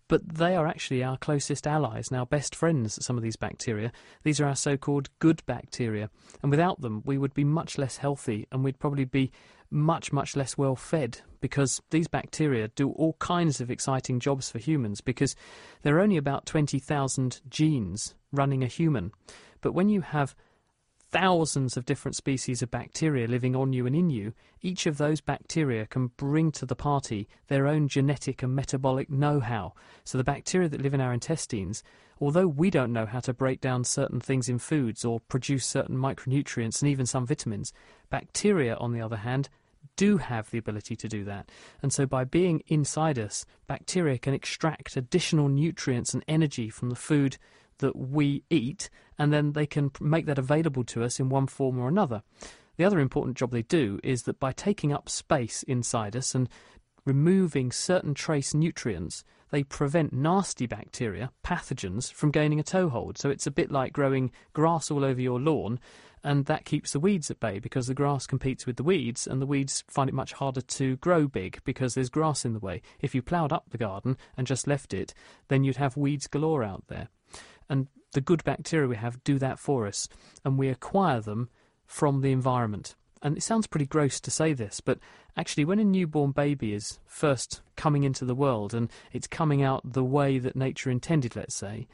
but 0.08 0.28
they 0.28 0.56
are 0.56 0.68
actually 0.68 1.04
our 1.04 1.18
closest 1.18 1.66
allies 1.66 2.10
and 2.10 2.20
our 2.20 2.26
best 2.26 2.56
friends, 2.56 3.04
some 3.04 3.18
of 3.18 3.24
these 3.24 3.36
bacteria. 3.36 3.92
These 4.24 4.40
are 4.40 4.46
our 4.46 4.56
so 4.56 4.78
called 4.78 5.10
good 5.20 5.46
bacteria, 5.46 6.10
and 6.42 6.52
without 6.52 6.82
them, 6.82 7.02
we 7.06 7.18
would 7.18 7.34
be 7.34 7.44
much 7.44 7.78
less 7.78 7.98
healthy 7.98 8.48
and 8.52 8.64
we'd 8.64 8.80
probably 8.80 9.06
be 9.06 9.32
much, 9.72 10.14
much 10.14 10.36
less 10.36 10.58
well 10.58 10.76
fed 10.76 11.22
because 11.42 11.82
these 11.90 12.08
bacteria 12.08 12.68
do 12.70 12.92
all 12.92 13.14
kinds 13.20 13.60
of 13.60 13.72
exciting 13.72 14.20
jobs 14.20 14.50
for 14.50 14.60
humans 14.60 15.02
because 15.02 15.36
there 15.82 15.98
are 15.98 16.02
only 16.02 16.18
about 16.18 16.46
20,000 16.46 17.42
genes 17.50 18.16
running 18.32 18.64
a 18.64 18.68
human. 18.68 19.12
But 19.62 19.74
when 19.74 19.90
you 19.90 20.02
have 20.02 20.36
thousands 21.16 21.78
of 21.78 21.86
different 21.86 22.14
species 22.14 22.62
of 22.62 22.70
bacteria 22.70 23.26
living 23.26 23.56
on 23.56 23.72
you 23.72 23.86
and 23.86 23.96
in 23.96 24.10
you, 24.10 24.34
each 24.62 24.86
of 24.86 24.98
those 24.98 25.22
bacteria 25.22 25.86
can 25.86 26.08
bring 26.18 26.52
to 26.52 26.66
the 26.66 26.76
party 26.76 27.26
their 27.48 27.68
own 27.68 27.88
genetic 27.88 28.44
and 28.44 28.54
metabolic 28.54 29.10
know 29.10 29.40
how. 29.40 29.74
So 30.04 30.18
the 30.18 30.26
bacteria 30.26 30.68
that 30.68 30.82
live 30.82 30.94
in 30.94 31.00
our 31.00 31.14
intestines, 31.14 31.84
although 32.20 32.48
we 32.48 32.70
don't 32.70 32.92
know 32.92 33.06
how 33.06 33.22
to 33.22 33.34
break 33.34 33.62
down 33.62 33.86
certain 33.86 34.20
things 34.20 34.50
in 34.50 34.60
foods 34.60 35.06
or 35.06 35.22
produce 35.22 35.66
certain 35.66 35.96
micronutrients 35.96 36.82
and 36.82 36.92
even 36.92 37.06
some 37.06 37.26
vitamins, 37.26 37.72
bacteria, 38.10 38.76
on 38.76 38.92
the 38.92 39.00
other 39.00 39.16
hand, 39.16 39.48
do 39.96 40.18
have 40.18 40.52
the 40.52 40.58
ability 40.58 40.98
to 40.98 41.08
do 41.08 41.24
that. 41.24 41.50
And 41.82 41.94
so 41.94 42.06
by 42.06 42.26
being 42.26 42.62
inside 42.68 43.18
us, 43.18 43.46
bacteria 43.68 44.18
can 44.18 44.34
extract 44.34 44.98
additional 44.98 45.48
nutrients 45.48 46.14
and 46.14 46.26
energy 46.28 46.70
from 46.70 46.90
the 46.90 46.96
food 46.98 47.38
that 47.80 47.96
we 47.96 48.44
eat, 48.50 48.90
and 49.18 49.32
then 49.32 49.54
they 49.54 49.66
can 49.66 49.92
make 50.00 50.26
that 50.26 50.38
available 50.38 50.84
to 50.86 51.04
us 51.04 51.20
in 51.20 51.30
one 51.30 51.48
form 51.48 51.80
or 51.80 51.88
another. 51.88 52.24
The 52.78 52.86
other 52.86 53.00
important 53.00 53.38
job 53.38 53.52
they 53.52 53.62
do 53.62 54.00
is 54.04 54.24
that 54.24 54.40
by 54.40 54.52
taking 54.52 54.92
up 54.92 55.10
space 55.10 55.64
inside 55.64 56.16
us 56.16 56.36
and 56.36 56.50
removing 57.06 57.72
certain 57.72 58.14
trace 58.14 58.54
nutrients, 58.54 59.24
they 59.52 59.64
prevent 59.64 60.12
nasty 60.12 60.66
bacteria, 60.66 61.32
pathogens, 61.44 62.12
from 62.12 62.32
gaining 62.32 62.60
a 62.60 62.64
toehold. 62.64 63.18
So 63.18 63.30
it's 63.30 63.48
a 63.48 63.52
bit 63.52 63.72
like 63.72 63.94
growing 63.94 64.32
grass 64.54 64.92
all 64.92 65.06
over 65.06 65.22
your 65.22 65.40
lawn, 65.40 65.80
and 66.24 66.46
that 66.46 66.66
keeps 66.66 66.92
the 66.92 67.00
weeds 67.00 67.30
at 67.30 67.40
bay 67.40 67.60
because 67.60 67.86
the 67.88 67.94
grass 67.94 68.26
competes 68.26 68.66
with 68.66 68.76
the 68.76 68.84
weeds, 68.84 69.28
and 69.28 69.42
the 69.42 69.46
weeds 69.46 69.84
find 69.88 70.10
it 70.10 70.16
much 70.16 70.34
harder 70.34 70.62
to 70.62 70.98
grow 70.98 71.28
big 71.28 71.60
because 71.64 71.94
there's 71.94 72.10
grass 72.10 72.44
in 72.44 72.54
the 72.54 72.60
way. 72.60 72.82
If 73.00 73.14
you 73.14 73.22
ploughed 73.22 73.54
up 73.54 73.70
the 73.70 73.78
garden 73.78 74.18
and 74.36 74.48
just 74.48 74.68
left 74.68 74.94
it, 74.94 75.14
then 75.48 75.64
you'd 75.64 75.78
have 75.78 75.96
weeds 75.96 76.28
galore 76.28 76.64
out 76.64 76.86
there. 76.88 77.10
And 77.70 77.88
the 78.14 78.22
good 78.22 78.44
bacteria 78.44 78.88
we 78.88 78.96
have 78.96 79.24
do 79.24 79.38
that 79.40 79.60
for 79.60 79.88
us, 79.88 80.08
and 80.44 80.58
we 80.58 80.70
acquire 80.70 81.20
them 81.20 81.50
from 81.86 82.22
the 82.22 82.32
environment. 82.32 82.96
And 83.22 83.38
it 83.38 83.44
sounds 83.44 83.68
pretty 83.68 83.88
gross 83.88 84.20
to 84.20 84.32
say 84.32 84.54
this, 84.54 84.82
but 84.82 85.00
actually, 85.36 85.66
when 85.66 85.80
a 85.80 85.84
newborn 85.84 86.32
baby 86.32 86.74
is 86.74 87.00
first 87.06 87.62
coming 87.76 88.04
into 88.04 88.24
the 88.24 88.36
world 88.36 88.74
and 88.74 88.92
it's 89.12 89.28
coming 89.28 89.64
out 89.64 89.82
the 89.84 90.04
way 90.04 90.38
that 90.38 90.56
nature 90.56 90.92
intended, 90.92 91.36
let's 91.36 91.56
say, 91.56 91.88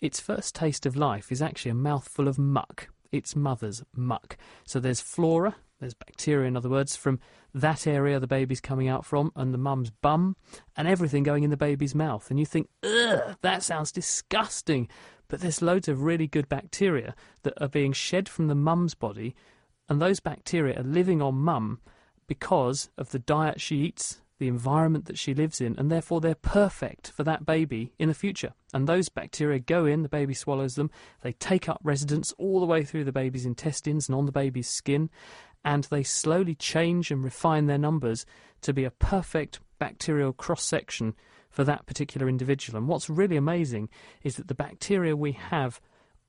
its 0.00 0.20
first 0.20 0.54
taste 0.54 0.86
of 0.86 0.96
life 0.96 1.30
is 1.30 1.42
actually 1.42 1.72
a 1.72 1.74
mouthful 1.74 2.28
of 2.28 2.38
muck. 2.38 2.88
Its 3.10 3.34
mother's 3.34 3.82
muck. 3.94 4.36
So 4.64 4.80
there's 4.80 5.00
flora, 5.00 5.56
there's 5.80 5.94
bacteria, 5.94 6.48
in 6.48 6.56
other 6.56 6.68
words, 6.68 6.96
from 6.96 7.20
that 7.54 7.86
area 7.86 8.20
the 8.20 8.26
baby's 8.26 8.60
coming 8.60 8.88
out 8.88 9.04
from, 9.04 9.32
and 9.34 9.52
the 9.52 9.58
mum's 9.58 9.90
bum, 9.90 10.36
and 10.76 10.86
everything 10.86 11.22
going 11.22 11.42
in 11.42 11.50
the 11.50 11.56
baby's 11.56 11.94
mouth. 11.94 12.30
And 12.30 12.38
you 12.38 12.46
think, 12.46 12.68
ugh, 12.84 13.36
that 13.42 13.62
sounds 13.62 13.92
disgusting. 13.92 14.88
But 15.28 15.40
there's 15.40 15.62
loads 15.62 15.88
of 15.88 16.02
really 16.02 16.26
good 16.26 16.48
bacteria 16.48 17.14
that 17.42 17.60
are 17.60 17.68
being 17.68 17.92
shed 17.92 18.28
from 18.28 18.48
the 18.48 18.54
mum's 18.54 18.94
body, 18.94 19.34
and 19.88 20.00
those 20.00 20.20
bacteria 20.20 20.80
are 20.80 20.84
living 20.84 21.20
on 21.22 21.34
mum 21.36 21.80
because 22.26 22.90
of 22.98 23.10
the 23.10 23.18
diet 23.18 23.60
she 23.60 23.76
eats, 23.76 24.20
the 24.38 24.48
environment 24.48 25.06
that 25.06 25.18
she 25.18 25.34
lives 25.34 25.60
in, 25.60 25.74
and 25.78 25.90
therefore 25.90 26.20
they're 26.20 26.34
perfect 26.34 27.10
for 27.10 27.24
that 27.24 27.44
baby 27.44 27.92
in 27.98 28.08
the 28.08 28.14
future. 28.14 28.52
And 28.72 28.86
those 28.86 29.08
bacteria 29.08 29.58
go 29.58 29.84
in, 29.84 30.02
the 30.02 30.08
baby 30.08 30.34
swallows 30.34 30.76
them, 30.76 30.90
they 31.22 31.32
take 31.32 31.68
up 31.68 31.80
residence 31.82 32.32
all 32.38 32.60
the 32.60 32.66
way 32.66 32.84
through 32.84 33.04
the 33.04 33.12
baby's 33.12 33.46
intestines 33.46 34.08
and 34.08 34.16
on 34.16 34.26
the 34.26 34.32
baby's 34.32 34.68
skin, 34.68 35.10
and 35.64 35.84
they 35.84 36.02
slowly 36.02 36.54
change 36.54 37.10
and 37.10 37.24
refine 37.24 37.66
their 37.66 37.78
numbers 37.78 38.24
to 38.62 38.72
be 38.72 38.84
a 38.84 38.90
perfect 38.90 39.60
bacterial 39.78 40.32
cross 40.32 40.64
section 40.64 41.14
for 41.58 41.64
that 41.64 41.86
particular 41.86 42.28
individual. 42.28 42.78
And 42.78 42.86
what's 42.86 43.10
really 43.10 43.36
amazing 43.36 43.88
is 44.22 44.36
that 44.36 44.46
the 44.46 44.54
bacteria 44.54 45.16
we 45.16 45.32
have 45.32 45.80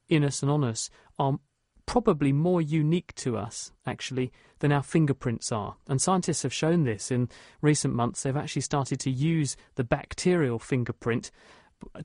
in 0.07 0.23
us 0.23 0.41
and 0.41 0.49
on 0.49 0.63
us 0.63 0.89
are 1.19 1.37
probably 1.85 2.33
more 2.33 2.63
unique 2.63 3.13
to 3.13 3.37
us, 3.37 3.71
actually, 3.85 4.31
than 4.57 4.71
our 4.71 4.81
fingerprints 4.81 5.51
are. 5.51 5.75
And 5.87 6.01
scientists 6.01 6.41
have 6.41 6.51
shown 6.51 6.83
this 6.83 7.11
in 7.11 7.29
recent 7.61 7.93
months. 7.93 8.23
They've 8.23 8.35
actually 8.35 8.63
started 8.63 8.99
to 9.01 9.11
use 9.11 9.55
the 9.75 9.83
bacterial 9.83 10.57
fingerprint 10.57 11.29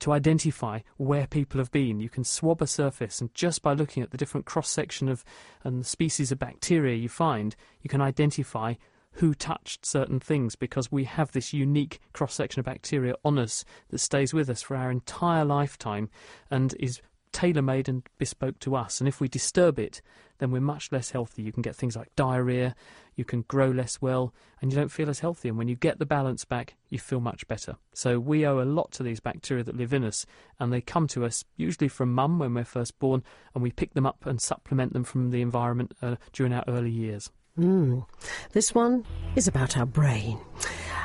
to 0.00 0.12
identify 0.12 0.80
where 0.98 1.26
people 1.26 1.56
have 1.60 1.72
been. 1.72 2.00
You 2.00 2.10
can 2.10 2.24
swab 2.24 2.60
a 2.60 2.66
surface, 2.66 3.22
and 3.22 3.32
just 3.32 3.62
by 3.62 3.72
looking 3.72 4.02
at 4.02 4.10
the 4.10 4.18
different 4.18 4.44
cross 4.44 4.68
section 4.68 5.08
of 5.08 5.24
and 5.62 5.86
species 5.86 6.30
of 6.30 6.38
bacteria 6.38 6.94
you 6.94 7.08
find, 7.08 7.56
you 7.80 7.88
can 7.88 8.02
identify 8.02 8.74
who 9.14 9.34
touched 9.34 9.86
certain 9.86 10.20
things 10.20 10.56
because 10.56 10.90
we 10.90 11.04
have 11.04 11.32
this 11.32 11.52
unique 11.52 12.00
cross 12.12 12.34
section 12.34 12.60
of 12.60 12.66
bacteria 12.66 13.14
on 13.24 13.38
us 13.38 13.64
that 13.90 13.98
stays 13.98 14.34
with 14.34 14.50
us 14.50 14.62
for 14.62 14.76
our 14.76 14.90
entire 14.90 15.44
lifetime 15.44 16.08
and 16.50 16.74
is 16.80 17.00
tailor 17.32 17.62
made 17.62 17.88
and 17.88 18.02
bespoke 18.18 18.58
to 18.60 18.76
us. 18.76 19.00
And 19.00 19.08
if 19.08 19.20
we 19.20 19.28
disturb 19.28 19.78
it, 19.78 20.00
then 20.38 20.50
we're 20.50 20.60
much 20.60 20.90
less 20.90 21.10
healthy. 21.10 21.42
You 21.42 21.52
can 21.52 21.62
get 21.62 21.76
things 21.76 21.96
like 21.96 22.14
diarrhea, 22.16 22.74
you 23.16 23.24
can 23.24 23.42
grow 23.42 23.70
less 23.70 24.00
well, 24.00 24.32
and 24.60 24.72
you 24.72 24.78
don't 24.78 24.90
feel 24.90 25.10
as 25.10 25.20
healthy. 25.20 25.48
And 25.48 25.58
when 25.58 25.68
you 25.68 25.76
get 25.76 25.98
the 25.98 26.06
balance 26.06 26.44
back, 26.44 26.74
you 26.88 26.98
feel 26.98 27.20
much 27.20 27.46
better. 27.46 27.76
So 27.92 28.18
we 28.18 28.46
owe 28.46 28.60
a 28.60 28.64
lot 28.64 28.92
to 28.92 29.02
these 29.02 29.20
bacteria 29.20 29.64
that 29.64 29.76
live 29.76 29.92
in 29.92 30.04
us, 30.04 30.26
and 30.58 30.72
they 30.72 30.80
come 30.80 31.06
to 31.08 31.24
us 31.24 31.44
usually 31.56 31.88
from 31.88 32.12
mum 32.12 32.38
when 32.38 32.54
we're 32.54 32.64
first 32.64 32.98
born, 32.98 33.22
and 33.54 33.62
we 33.62 33.70
pick 33.70 33.94
them 33.94 34.06
up 34.06 34.26
and 34.26 34.40
supplement 34.40 34.92
them 34.92 35.04
from 35.04 35.30
the 35.30 35.42
environment 35.42 35.92
uh, 36.02 36.16
during 36.32 36.52
our 36.52 36.64
early 36.66 36.90
years. 36.90 37.30
Mm. 37.58 38.04
This 38.52 38.74
one 38.74 39.04
is 39.36 39.46
about 39.46 39.76
our 39.76 39.86
brain. 39.86 40.38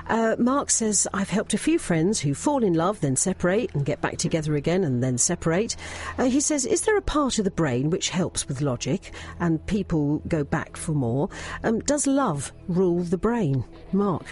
Uh, 0.08 0.36
Mark 0.40 0.72
says, 0.72 1.08
I've 1.14 1.30
helped 1.30 1.54
a 1.54 1.60
few 1.60 1.78
friends 1.78 2.20
who 2.20 2.34
fall 2.34 2.64
in 2.64 2.74
love, 2.74 3.00
then 3.02 3.16
separate, 3.16 3.76
and 3.76 3.86
get 3.86 4.02
back 4.02 4.18
together 4.18 4.56
again, 4.56 4.84
and 4.84 5.04
then 5.04 5.20
separate. 5.20 5.76
Uh, 6.18 6.26
he 6.26 6.40
says, 6.40 6.66
Is 6.66 6.82
there 6.82 6.98
a 6.98 7.02
part 7.02 7.38
of 7.38 7.46
the 7.46 7.52
brain 7.52 7.92
which 7.92 8.10
helps 8.10 8.48
with 8.48 8.62
logic 8.62 9.12
and 9.40 9.64
people 9.68 10.24
go 10.28 10.44
back 10.44 10.76
for 10.76 10.94
more? 10.94 11.30
Um, 11.64 11.80
does 11.82 12.08
love 12.08 12.52
rule 12.68 13.02
the 13.04 13.18
brain? 13.18 13.64
Mark. 13.92 14.26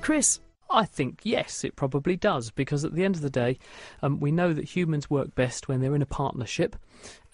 Chris. 0.00 0.40
I 0.70 0.84
think 0.84 1.20
yes, 1.22 1.64
it 1.64 1.76
probably 1.76 2.16
does, 2.16 2.50
because 2.50 2.84
at 2.84 2.94
the 2.94 3.04
end 3.04 3.16
of 3.16 3.22
the 3.22 3.30
day, 3.30 3.58
um, 4.02 4.20
we 4.20 4.30
know 4.30 4.52
that 4.52 4.76
humans 4.76 5.08
work 5.08 5.34
best 5.34 5.66
when 5.66 5.80
they're 5.80 5.94
in 5.94 6.02
a 6.02 6.06
partnership, 6.06 6.76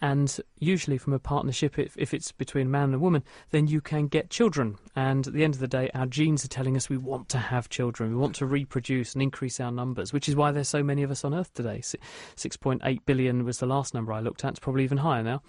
and 0.01 0.38
usually 0.59 0.99
from 0.99 1.14
a 1.14 1.18
partnership, 1.18 1.79
if, 1.79 1.97
if 1.97 2.14
it's 2.14 2.31
between 2.31 2.66
a 2.66 2.70
man 2.70 2.85
and 2.85 2.94
a 2.94 2.99
woman, 2.99 3.25
then 3.51 3.66
you 3.66 3.81
can 3.81 4.07
get 4.07 4.31
children. 4.31 4.77
And 4.94 5.27
at 5.27 5.33
the 5.33 5.42
end 5.42 5.55
of 5.55 5.61
the 5.61 5.68
day, 5.68 5.90
our 5.94 6.07
genes 6.07 6.44
are 6.44 6.49
telling 6.49 6.77
us 6.77 6.88
we 6.88 6.97
want 6.97 7.29
to 7.31 7.38
have 7.38 7.68
children, 7.68 8.11
we 8.11 8.16
want 8.16 8.37
to 8.37 8.47
reproduce 8.47 9.14
and 9.14 9.23
increase 9.23 9.59
our 9.59 9.73
numbers, 9.73 10.12
which 10.12 10.29
is 10.29 10.37
why 10.37 10.53
there's 10.53 10.68
so 10.68 10.83
many 10.83 11.03
of 11.03 11.11
us 11.11 11.25
on 11.25 11.35
Earth 11.35 11.53
today. 11.55 11.81
6.8 11.81 12.99
billion 13.07 13.44
was 13.44 13.59
the 13.59 13.66
last 13.66 13.94
number 13.94 14.12
I 14.12 14.20
looked 14.20 14.44
at, 14.44 14.51
it's 14.51 14.61
probably 14.61 14.85
even 14.85 14.99
higher 14.99 15.23
now. 15.23 15.42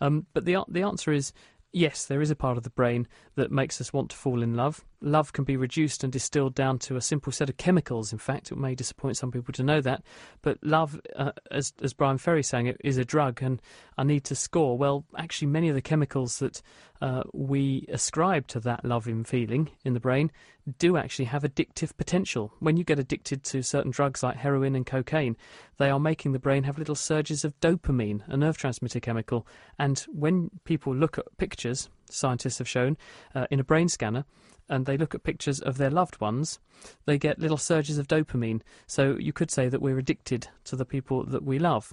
Um, 0.00 0.26
but 0.32 0.44
the, 0.44 0.64
the 0.68 0.82
answer 0.82 1.12
is 1.12 1.32
yes, 1.72 2.06
there 2.06 2.22
is 2.22 2.30
a 2.30 2.36
part 2.36 2.56
of 2.56 2.62
the 2.62 2.70
brain 2.70 3.06
that 3.34 3.52
makes 3.52 3.80
us 3.80 3.92
want 3.92 4.10
to 4.10 4.16
fall 4.16 4.42
in 4.42 4.54
love. 4.54 4.84
Love 5.00 5.32
can 5.32 5.44
be 5.44 5.56
reduced 5.56 6.02
and 6.02 6.12
distilled 6.12 6.54
down 6.54 6.78
to 6.78 6.96
a 6.96 7.00
simple 7.00 7.32
set 7.32 7.48
of 7.48 7.56
chemicals. 7.56 8.12
In 8.12 8.18
fact, 8.18 8.50
it 8.50 8.58
may 8.58 8.74
disappoint 8.74 9.16
some 9.16 9.30
people 9.30 9.52
to 9.54 9.62
know 9.62 9.80
that. 9.80 10.02
But 10.42 10.58
love, 10.62 11.00
uh, 11.14 11.32
as, 11.50 11.72
as 11.82 11.92
Bryan 11.92 12.18
Ferry 12.18 12.42
sang 12.42 12.66
it, 12.66 12.76
is 12.82 12.98
a 12.98 13.04
drug, 13.04 13.42
and 13.42 13.62
I 13.96 14.04
need 14.04 14.24
to 14.24 14.34
score. 14.34 14.76
Well, 14.76 15.04
actually, 15.16 15.48
many 15.48 15.68
of 15.68 15.74
the 15.74 15.82
chemicals 15.82 16.40
that 16.40 16.60
uh, 17.00 17.22
we 17.32 17.86
ascribe 17.88 18.48
to 18.48 18.60
that 18.60 18.84
loving 18.84 19.22
feeling 19.22 19.70
in 19.84 19.94
the 19.94 20.00
brain 20.00 20.32
do 20.78 20.96
actually 20.96 21.26
have 21.26 21.42
addictive 21.42 21.96
potential. 21.96 22.52
When 22.58 22.76
you 22.76 22.84
get 22.84 22.98
addicted 22.98 23.44
to 23.44 23.62
certain 23.62 23.90
drugs 23.90 24.22
like 24.22 24.36
heroin 24.36 24.74
and 24.74 24.84
cocaine, 24.84 25.36
they 25.78 25.90
are 25.90 26.00
making 26.00 26.32
the 26.32 26.38
brain 26.38 26.64
have 26.64 26.78
little 26.78 26.96
surges 26.96 27.44
of 27.44 27.58
dopamine, 27.60 28.22
a 28.26 28.36
nerve 28.36 28.58
transmitter 28.58 29.00
chemical. 29.00 29.46
And 29.78 29.98
when 30.08 30.50
people 30.64 30.94
look 30.94 31.18
at 31.18 31.36
pictures, 31.38 31.88
scientists 32.10 32.58
have 32.58 32.68
shown, 32.68 32.96
uh, 33.34 33.46
in 33.50 33.60
a 33.60 33.64
brain 33.64 33.88
scanner, 33.88 34.24
and 34.68 34.86
they 34.86 34.96
look 34.96 35.14
at 35.14 35.22
pictures 35.22 35.60
of 35.60 35.78
their 35.78 35.90
loved 35.90 36.20
ones, 36.20 36.58
they 37.06 37.18
get 37.18 37.38
little 37.38 37.56
surges 37.56 37.98
of 37.98 38.06
dopamine. 38.06 38.60
So 38.86 39.16
you 39.16 39.32
could 39.32 39.50
say 39.50 39.68
that 39.68 39.80
we're 39.80 39.98
addicted 39.98 40.48
to 40.64 40.76
the 40.76 40.84
people 40.84 41.24
that 41.24 41.42
we 41.42 41.58
love. 41.58 41.92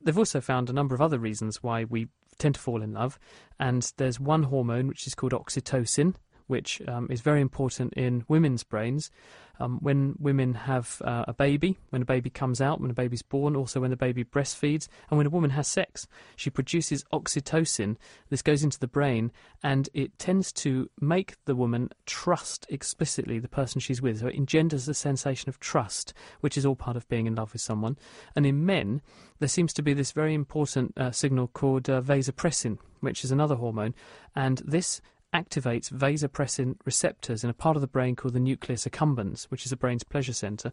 They've 0.00 0.16
also 0.16 0.40
found 0.40 0.70
a 0.70 0.72
number 0.72 0.94
of 0.94 1.00
other 1.00 1.18
reasons 1.18 1.62
why 1.62 1.84
we 1.84 2.08
tend 2.38 2.54
to 2.54 2.60
fall 2.60 2.82
in 2.82 2.92
love, 2.92 3.18
and 3.58 3.92
there's 3.96 4.20
one 4.20 4.44
hormone 4.44 4.86
which 4.86 5.06
is 5.06 5.14
called 5.14 5.32
oxytocin, 5.32 6.14
which 6.48 6.82
um, 6.88 7.06
is 7.10 7.20
very 7.20 7.40
important 7.40 7.92
in 7.94 8.24
women's 8.28 8.64
brains. 8.64 9.10
Um, 9.60 9.78
when 9.80 10.14
women 10.20 10.54
have 10.54 11.02
uh, 11.04 11.24
a 11.26 11.32
baby, 11.32 11.78
when 11.90 12.02
a 12.02 12.04
baby 12.04 12.30
comes 12.30 12.60
out, 12.60 12.80
when 12.80 12.92
a 12.92 12.94
baby's 12.94 13.22
born, 13.22 13.56
also 13.56 13.80
when 13.80 13.90
the 13.90 13.96
baby 13.96 14.22
breastfeeds, 14.22 14.86
and 15.10 15.18
when 15.18 15.26
a 15.26 15.30
woman 15.30 15.50
has 15.50 15.66
sex, 15.66 16.06
she 16.36 16.48
produces 16.48 17.02
oxytocin. 17.12 17.96
This 18.30 18.40
goes 18.40 18.62
into 18.62 18.78
the 18.78 18.86
brain 18.86 19.32
and 19.60 19.88
it 19.94 20.16
tends 20.16 20.52
to 20.52 20.88
make 21.00 21.34
the 21.44 21.56
woman 21.56 21.90
trust 22.06 22.66
explicitly 22.70 23.40
the 23.40 23.48
person 23.48 23.80
she's 23.80 24.00
with. 24.00 24.20
So 24.20 24.28
it 24.28 24.36
engenders 24.36 24.86
the 24.86 24.94
sensation 24.94 25.48
of 25.48 25.58
trust, 25.58 26.14
which 26.40 26.56
is 26.56 26.64
all 26.64 26.76
part 26.76 26.96
of 26.96 27.08
being 27.08 27.26
in 27.26 27.34
love 27.34 27.52
with 27.52 27.62
someone. 27.62 27.96
And 28.36 28.46
in 28.46 28.64
men, 28.64 29.02
there 29.40 29.48
seems 29.48 29.72
to 29.74 29.82
be 29.82 29.92
this 29.92 30.12
very 30.12 30.34
important 30.34 30.96
uh, 30.96 31.10
signal 31.10 31.48
called 31.48 31.90
uh, 31.90 32.00
vasopressin, 32.00 32.78
which 33.00 33.24
is 33.24 33.32
another 33.32 33.56
hormone, 33.56 33.94
and 34.34 34.62
this 34.64 35.00
activates 35.34 35.90
vasopressin 35.90 36.76
receptors 36.84 37.44
in 37.44 37.50
a 37.50 37.54
part 37.54 37.76
of 37.76 37.80
the 37.80 37.86
brain 37.86 38.16
called 38.16 38.34
the 38.34 38.40
nucleus 38.40 38.86
accumbens, 38.86 39.44
which 39.44 39.64
is 39.64 39.70
the 39.70 39.76
brain's 39.76 40.04
pleasure 40.04 40.32
center. 40.32 40.72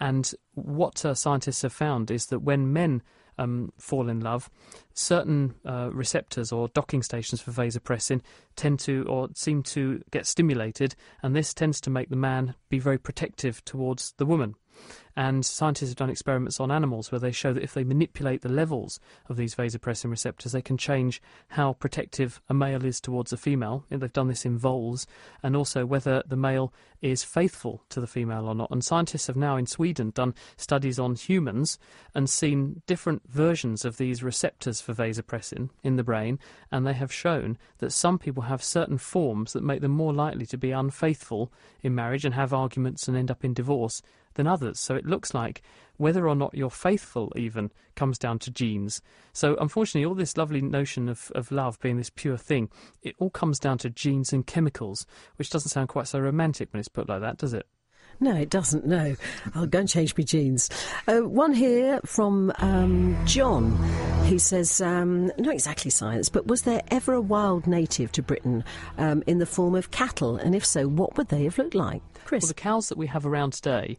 And 0.00 0.30
what 0.54 1.04
uh, 1.04 1.14
scientists 1.14 1.62
have 1.62 1.72
found 1.72 2.10
is 2.10 2.26
that 2.26 2.40
when 2.40 2.72
men 2.72 3.02
um, 3.38 3.72
fall 3.78 4.08
in 4.08 4.20
love, 4.20 4.50
certain 4.94 5.54
uh, 5.64 5.90
receptors 5.92 6.52
or 6.52 6.68
docking 6.68 7.02
stations 7.02 7.40
for 7.40 7.50
vasopressin 7.50 8.20
tend 8.56 8.80
to 8.80 9.04
or 9.08 9.28
seem 9.34 9.62
to 9.64 10.02
get 10.10 10.26
stimulated, 10.26 10.94
and 11.22 11.34
this 11.34 11.54
tends 11.54 11.80
to 11.82 11.90
make 11.90 12.08
the 12.08 12.16
man 12.16 12.54
be 12.68 12.78
very 12.78 12.98
protective 12.98 13.64
towards 13.64 14.12
the 14.18 14.26
woman. 14.26 14.54
And 15.16 15.46
scientists 15.46 15.90
have 15.90 15.96
done 15.96 16.10
experiments 16.10 16.58
on 16.58 16.72
animals 16.72 17.12
where 17.12 17.20
they 17.20 17.30
show 17.30 17.52
that 17.52 17.62
if 17.62 17.74
they 17.74 17.84
manipulate 17.84 18.42
the 18.42 18.48
levels 18.48 18.98
of 19.28 19.36
these 19.36 19.54
vasopressin 19.54 20.10
receptors, 20.10 20.52
they 20.52 20.62
can 20.62 20.76
change 20.76 21.22
how 21.48 21.74
protective 21.74 22.40
a 22.48 22.54
male 22.54 22.84
is 22.84 23.00
towards 23.00 23.32
a 23.32 23.36
female. 23.36 23.84
And 23.90 24.00
they've 24.00 24.12
done 24.12 24.28
this 24.28 24.44
in 24.44 24.58
voles, 24.58 25.06
and 25.42 25.56
also 25.56 25.86
whether 25.86 26.22
the 26.26 26.36
male 26.36 26.72
is 27.00 27.22
faithful 27.22 27.82
to 27.90 28.00
the 28.00 28.06
female 28.06 28.46
or 28.46 28.54
not. 28.54 28.70
And 28.70 28.84
scientists 28.84 29.26
have 29.28 29.36
now 29.36 29.56
in 29.56 29.66
Sweden 29.66 30.10
done 30.10 30.34
studies 30.56 30.98
on 30.98 31.14
humans 31.14 31.78
and 32.14 32.28
seen 32.28 32.82
different 32.86 33.22
versions 33.28 33.84
of 33.84 33.98
these 33.98 34.22
receptors 34.22 34.80
for 34.80 34.94
vasopressin 34.94 35.70
in 35.82 35.96
the 35.96 36.02
brain, 36.02 36.38
and 36.72 36.86
they 36.86 36.94
have 36.94 37.12
shown 37.12 37.58
that 37.78 37.92
some 37.92 38.18
people 38.18 38.44
have 38.44 38.62
certain 38.62 38.98
forms 38.98 39.52
that 39.52 39.62
make 39.62 39.80
them 39.80 39.92
more 39.92 40.12
likely 40.12 40.46
to 40.46 40.56
be 40.56 40.70
unfaithful 40.70 41.52
in 41.82 41.94
marriage 41.94 42.24
and 42.24 42.34
have 42.34 42.52
arguments 42.52 43.06
and 43.06 43.16
end 43.16 43.30
up 43.30 43.44
in 43.44 43.54
divorce 43.54 44.02
than 44.34 44.46
others. 44.46 44.78
So 44.80 44.94
it 44.94 45.06
looks 45.06 45.34
like 45.34 45.62
whether 45.96 46.28
or 46.28 46.34
not 46.34 46.54
you're 46.54 46.70
faithful 46.70 47.32
even 47.36 47.70
comes 47.94 48.18
down 48.18 48.38
to 48.40 48.50
genes. 48.50 49.00
So 49.32 49.56
unfortunately, 49.60 50.04
all 50.04 50.14
this 50.14 50.36
lovely 50.36 50.60
notion 50.60 51.08
of, 51.08 51.30
of 51.34 51.52
love 51.52 51.78
being 51.80 51.96
this 51.96 52.10
pure 52.10 52.36
thing, 52.36 52.68
it 53.02 53.14
all 53.18 53.30
comes 53.30 53.58
down 53.58 53.78
to 53.78 53.90
genes 53.90 54.32
and 54.32 54.46
chemicals, 54.46 55.06
which 55.36 55.50
doesn't 55.50 55.70
sound 55.70 55.88
quite 55.88 56.08
so 56.08 56.18
romantic 56.18 56.72
when 56.72 56.80
it's 56.80 56.88
put 56.88 57.08
like 57.08 57.20
that, 57.20 57.38
does 57.38 57.54
it? 57.54 57.66
No, 58.20 58.34
it 58.34 58.50
doesn't. 58.50 58.86
No, 58.86 59.16
I'll 59.54 59.66
go 59.66 59.80
and 59.80 59.88
change 59.88 60.16
my 60.16 60.24
jeans. 60.24 60.70
Uh, 61.06 61.20
one 61.20 61.52
here 61.52 62.00
from 62.04 62.52
um, 62.58 63.16
John. 63.26 63.76
He 64.24 64.38
says, 64.38 64.80
um, 64.80 65.26
not 65.38 65.54
exactly 65.54 65.90
science, 65.90 66.28
but 66.28 66.46
was 66.46 66.62
there 66.62 66.82
ever 66.88 67.12
a 67.12 67.20
wild 67.20 67.66
native 67.66 68.12
to 68.12 68.22
Britain 68.22 68.64
um, 68.98 69.22
in 69.26 69.38
the 69.38 69.46
form 69.46 69.74
of 69.74 69.90
cattle? 69.90 70.36
And 70.36 70.54
if 70.54 70.64
so, 70.64 70.86
what 70.86 71.16
would 71.16 71.28
they 71.28 71.44
have 71.44 71.58
looked 71.58 71.74
like? 71.74 72.02
Chris? 72.24 72.44
Well, 72.44 72.48
the 72.48 72.54
cows 72.54 72.88
that 72.88 72.98
we 72.98 73.06
have 73.08 73.26
around 73.26 73.52
today, 73.52 73.98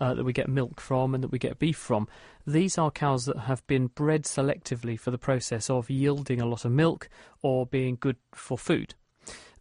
uh, 0.00 0.14
that 0.14 0.24
we 0.24 0.32
get 0.32 0.48
milk 0.48 0.80
from 0.80 1.14
and 1.14 1.24
that 1.24 1.32
we 1.32 1.38
get 1.38 1.58
beef 1.58 1.76
from, 1.76 2.08
these 2.46 2.76
are 2.76 2.90
cows 2.90 3.24
that 3.26 3.38
have 3.38 3.66
been 3.66 3.86
bred 3.86 4.24
selectively 4.24 4.98
for 4.98 5.10
the 5.10 5.18
process 5.18 5.70
of 5.70 5.88
yielding 5.88 6.40
a 6.40 6.46
lot 6.46 6.64
of 6.64 6.72
milk 6.72 7.08
or 7.40 7.66
being 7.66 7.96
good 7.98 8.16
for 8.34 8.58
food. 8.58 8.94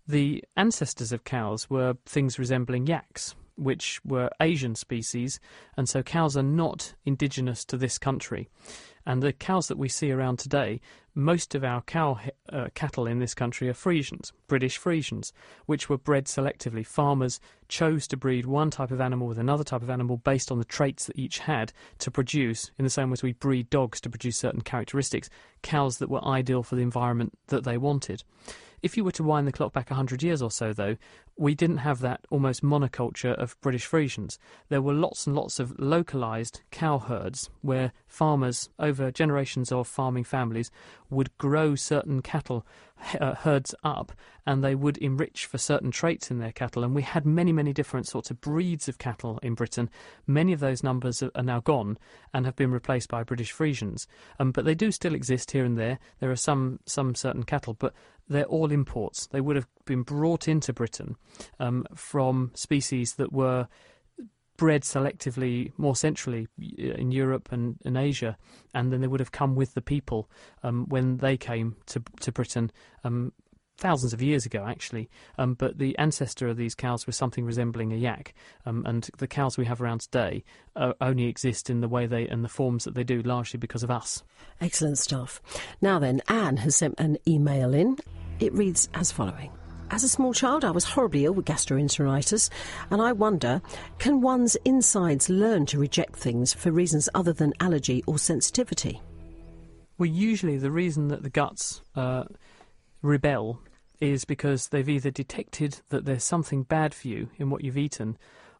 The 0.07 0.43
ancestors 0.57 1.11
of 1.11 1.23
cows 1.23 1.69
were 1.69 1.95
things 2.05 2.39
resembling 2.39 2.87
yaks, 2.87 3.35
which 3.61 4.03
were 4.03 4.29
Asian 4.39 4.73
species, 4.73 5.39
and 5.77 5.87
so 5.87 6.01
cows 6.01 6.35
are 6.35 6.43
not 6.43 6.95
indigenous 7.05 7.63
to 7.65 7.77
this 7.77 7.97
country. 7.97 8.49
And 9.05 9.21
the 9.21 9.33
cows 9.33 9.67
that 9.67 9.77
we 9.77 9.87
see 9.87 10.11
around 10.11 10.39
today, 10.39 10.81
most 11.13 11.55
of 11.55 11.63
our 11.63 11.81
cow 11.81 12.19
uh, 12.49 12.67
cattle 12.73 13.05
in 13.05 13.19
this 13.19 13.33
country 13.33 13.67
are 13.67 13.73
Friesians, 13.73 14.31
British 14.47 14.79
Friesians, 14.79 15.31
which 15.65 15.89
were 15.89 15.97
bred 15.97 16.25
selectively. 16.25 16.85
Farmers 16.85 17.39
chose 17.67 18.07
to 18.07 18.17
breed 18.17 18.45
one 18.45 18.69
type 18.69 18.91
of 18.91 19.01
animal 19.01 19.27
with 19.27 19.39
another 19.39 19.63
type 19.63 19.81
of 19.81 19.89
animal 19.89 20.17
based 20.17 20.51
on 20.51 20.59
the 20.59 20.65
traits 20.65 21.05
that 21.05 21.17
each 21.17 21.39
had 21.39 21.73
to 21.99 22.11
produce, 22.11 22.71
in 22.77 22.83
the 22.83 22.89
same 22.89 23.09
way 23.09 23.13
as 23.13 23.23
we 23.23 23.33
breed 23.33 23.69
dogs 23.69 24.01
to 24.01 24.09
produce 24.09 24.37
certain 24.37 24.61
characteristics, 24.61 25.29
cows 25.61 25.97
that 25.97 26.09
were 26.09 26.23
ideal 26.25 26.63
for 26.63 26.75
the 26.75 26.83
environment 26.83 27.37
that 27.47 27.63
they 27.63 27.77
wanted. 27.77 28.23
If 28.81 28.97
you 28.97 29.03
were 29.03 29.11
to 29.11 29.23
wind 29.23 29.47
the 29.47 29.51
clock 29.51 29.73
back 29.73 29.91
100 29.91 30.23
years 30.23 30.41
or 30.41 30.49
so, 30.49 30.73
though, 30.73 30.97
we 31.37 31.55
didn't 31.55 31.77
have 31.77 31.99
that 32.01 32.21
almost 32.29 32.61
monoculture 32.61 33.33
of 33.33 33.59
British 33.61 33.89
Friesians. 33.89 34.37
There 34.69 34.81
were 34.81 34.93
lots 34.93 35.25
and 35.25 35.35
lots 35.35 35.59
of 35.59 35.77
localised 35.79 36.61
cow 36.71 36.99
herds 36.99 37.49
where 37.61 37.93
farmers, 38.07 38.69
over 38.77 39.11
generations 39.11 39.71
of 39.71 39.87
farming 39.87 40.25
families, 40.25 40.71
would 41.09 41.35
grow 41.37 41.75
certain 41.75 42.21
cattle 42.21 42.65
uh, 43.19 43.35
herds 43.35 43.73
up 43.83 44.11
and 44.45 44.63
they 44.63 44.75
would 44.75 44.97
enrich 44.97 45.45
for 45.45 45.57
certain 45.57 45.91
traits 45.91 46.29
in 46.29 46.39
their 46.39 46.51
cattle. 46.51 46.83
And 46.83 46.95
we 46.95 47.01
had 47.01 47.25
many, 47.25 47.51
many 47.51 47.73
different 47.73 48.07
sorts 48.07 48.29
of 48.31 48.41
breeds 48.41 48.87
of 48.87 48.97
cattle 48.97 49.39
in 49.41 49.53
Britain. 49.53 49.89
Many 50.27 50.53
of 50.53 50.59
those 50.59 50.83
numbers 50.83 51.23
are, 51.23 51.43
now 51.43 51.59
gone 51.59 51.97
and 52.33 52.45
have 52.45 52.55
been 52.55 52.71
replaced 52.71 53.09
by 53.09 53.23
British 53.23 53.53
Friesians. 53.53 54.05
Um, 54.39 54.51
but 54.51 54.65
they 54.65 54.75
do 54.75 54.91
still 54.91 55.15
exist 55.15 55.51
here 55.51 55.65
and 55.65 55.77
there. 55.77 55.99
There 56.19 56.31
are 56.31 56.35
some, 56.35 56.79
some 56.85 57.15
certain 57.15 57.43
cattle, 57.43 57.73
but 57.73 57.93
they're 58.29 58.45
all 58.45 58.71
imports. 58.71 59.27
They 59.27 59.41
would 59.41 59.55
have 59.55 59.67
been 59.85 60.03
brought 60.03 60.47
into 60.47 60.73
Britain 60.73 61.15
um, 61.59 61.85
from 61.95 62.51
species 62.55 63.15
that 63.15 63.31
were 63.31 63.67
bred 64.61 64.83
selectively 64.83 65.71
more 65.77 65.95
centrally 65.95 66.47
in 66.77 67.11
Europe 67.11 67.49
and 67.51 67.77
in 67.83 67.97
Asia, 67.97 68.37
and 68.75 68.93
then 68.93 69.01
they 69.01 69.07
would 69.07 69.19
have 69.19 69.31
come 69.31 69.55
with 69.55 69.73
the 69.73 69.81
people 69.81 70.29
um, 70.61 70.85
when 70.87 71.17
they 71.17 71.35
came 71.35 71.75
to 71.87 72.01
to 72.19 72.31
Britain. 72.31 72.71
Um, 73.03 73.33
thousands 73.77 74.13
of 74.13 74.21
years 74.21 74.45
ago, 74.45 74.63
actually, 74.67 75.09
um, 75.39 75.55
but 75.55 75.79
the 75.79 75.97
ancestor 75.97 76.47
of 76.47 76.57
these 76.57 76.75
cows 76.75 77.07
was 77.07 77.17
something 77.17 77.43
resembling 77.43 77.91
a 77.91 77.95
yak, 77.95 78.35
um, 78.67 78.85
and 78.85 79.09
the 79.17 79.27
cows 79.27 79.57
we 79.57 79.65
have 79.65 79.81
around 79.81 80.01
today 80.01 80.43
uh, 80.75 80.93
only 81.01 81.25
exist 81.25 81.67
in 81.67 81.81
the 81.81 81.89
way 81.89 82.05
they 82.05 82.27
and 82.27 82.43
the 82.43 82.49
forms 82.49 82.83
that 82.83 82.93
they 82.93 83.03
do, 83.03 83.21
largely 83.23 83.57
because 83.57 83.81
of 83.81 83.89
us. 83.89 84.21
Excellent 84.61 84.99
stuff. 84.99 85.41
Now 85.81 85.97
then, 85.97 86.21
Anne 86.27 86.57
has 86.57 86.75
sent 86.75 86.99
an 86.99 87.17
email 87.27 87.73
in. 87.73 87.97
It 88.39 88.53
reads 88.53 88.89
as 88.93 89.11
following. 89.11 89.51
As 89.93 90.05
a 90.05 90.09
small 90.09 90.33
child, 90.33 90.63
I 90.63 90.71
was 90.71 90.85
horribly 90.85 91.25
ill 91.25 91.33
with 91.33 91.45
gastroenteritis, 91.45 92.49
and 92.89 93.01
I 93.01 93.11
wonder 93.11 93.61
can 93.99 94.21
one's 94.21 94.55
insides 94.63 95.29
learn 95.29 95.65
to 95.65 95.77
reject 95.77 96.15
things 96.15 96.53
for 96.53 96.71
reasons 96.71 97.09
other 97.13 97.33
than 97.33 97.53
allergy 97.59 98.01
or 98.07 98.17
sensitivity? 98.17 99.01
Well, 99.97 100.07
usually 100.07 100.57
the 100.57 100.71
reason 100.71 101.09
that 101.09 101.23
the 101.23 101.29
guts 101.29 101.81
uh, 101.93 102.23
rebel 103.01 103.59
is 103.99 104.23
because 104.23 104.69
they've 104.69 104.87
either 104.87 105.11
detected 105.11 105.81
that 105.89 106.05
there's 106.05 106.23
something 106.23 106.63
bad 106.63 106.93
for 106.93 107.09
you 107.09 107.29
in 107.37 107.49
what 107.49 107.61
you've 107.61 107.77
eaten 107.77 108.17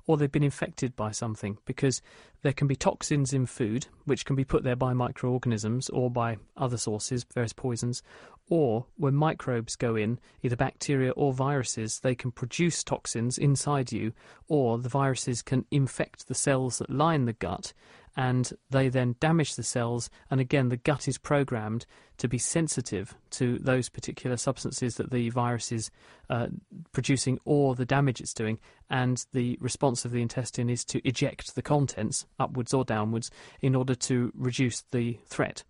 or 0.08 0.17
they've 0.17 0.32
been 0.32 0.44
infected 0.44 0.96
by 0.98 1.12
something 1.12 1.58
because 1.65 2.02
there 2.41 2.52
can 2.52 2.67
be 2.67 2.76
toxins 2.76 3.34
in 3.34 3.46
food 3.46 3.88
which 4.04 4.26
can 4.26 4.36
be 4.36 4.44
put 4.44 4.63
there 4.63 4.76
by 4.76 4.94
microorganisms 4.94 5.89
or 5.89 6.12
by 6.12 6.38
other 6.58 6.78
sources, 6.78 7.26
various 7.34 7.54
poisons, 7.54 8.04
or 8.52 8.86
when 8.98 9.16
microbes 9.16 9.78
go 9.78 9.96
in, 9.96 10.20
either 10.44 10.58
bacteria 10.58 11.12
or 11.12 11.32
viruses, 11.32 12.02
they 12.02 12.14
can 12.14 12.32
produce 12.32 12.84
toxins 12.84 13.38
inside 13.38 13.94
you, 13.94 14.12
or 14.50 14.78
the 14.78 14.90
viruses 14.90 15.42
can 15.42 15.64
infect 15.72 16.28
the 16.28 16.36
cells 16.36 16.78
that 16.78 16.90
line 16.90 17.24
the 17.24 17.32
gut 17.32 17.72
and 18.18 18.52
they 18.70 18.90
then 18.90 19.16
damage 19.22 19.56
the 19.56 19.64
cells. 19.64 20.10
And 20.30 20.42
again, 20.42 20.68
the 20.68 20.76
gut 20.76 21.08
is 21.08 21.18
programmed 21.18 21.86
to 22.18 22.28
be 22.28 22.38
sensitive 22.38 23.16
to 23.30 23.58
those 23.60 23.88
particular 23.88 24.36
substances 24.36 24.96
that 24.96 25.12
the 25.12 25.30
virus 25.30 25.72
is 25.72 25.90
uh, 26.30 26.48
producing 26.92 27.40
or 27.46 27.74
the 27.74 27.86
damage 27.86 28.20
it's 28.20 28.34
doing. 28.34 28.60
And 28.90 29.26
the 29.32 29.58
response 29.62 30.04
of 30.04 30.12
the 30.12 30.22
intestine 30.22 30.70
is 30.70 30.84
to 30.86 31.08
eject 31.08 31.56
the 31.56 31.62
contents 31.62 32.26
upwards 32.38 32.74
or 32.74 32.84
downwards 32.84 33.32
in 33.62 33.76
order 33.76 33.96
to 33.96 34.34
reduce 34.36 34.84
the 34.92 35.20
threat. 35.26 35.64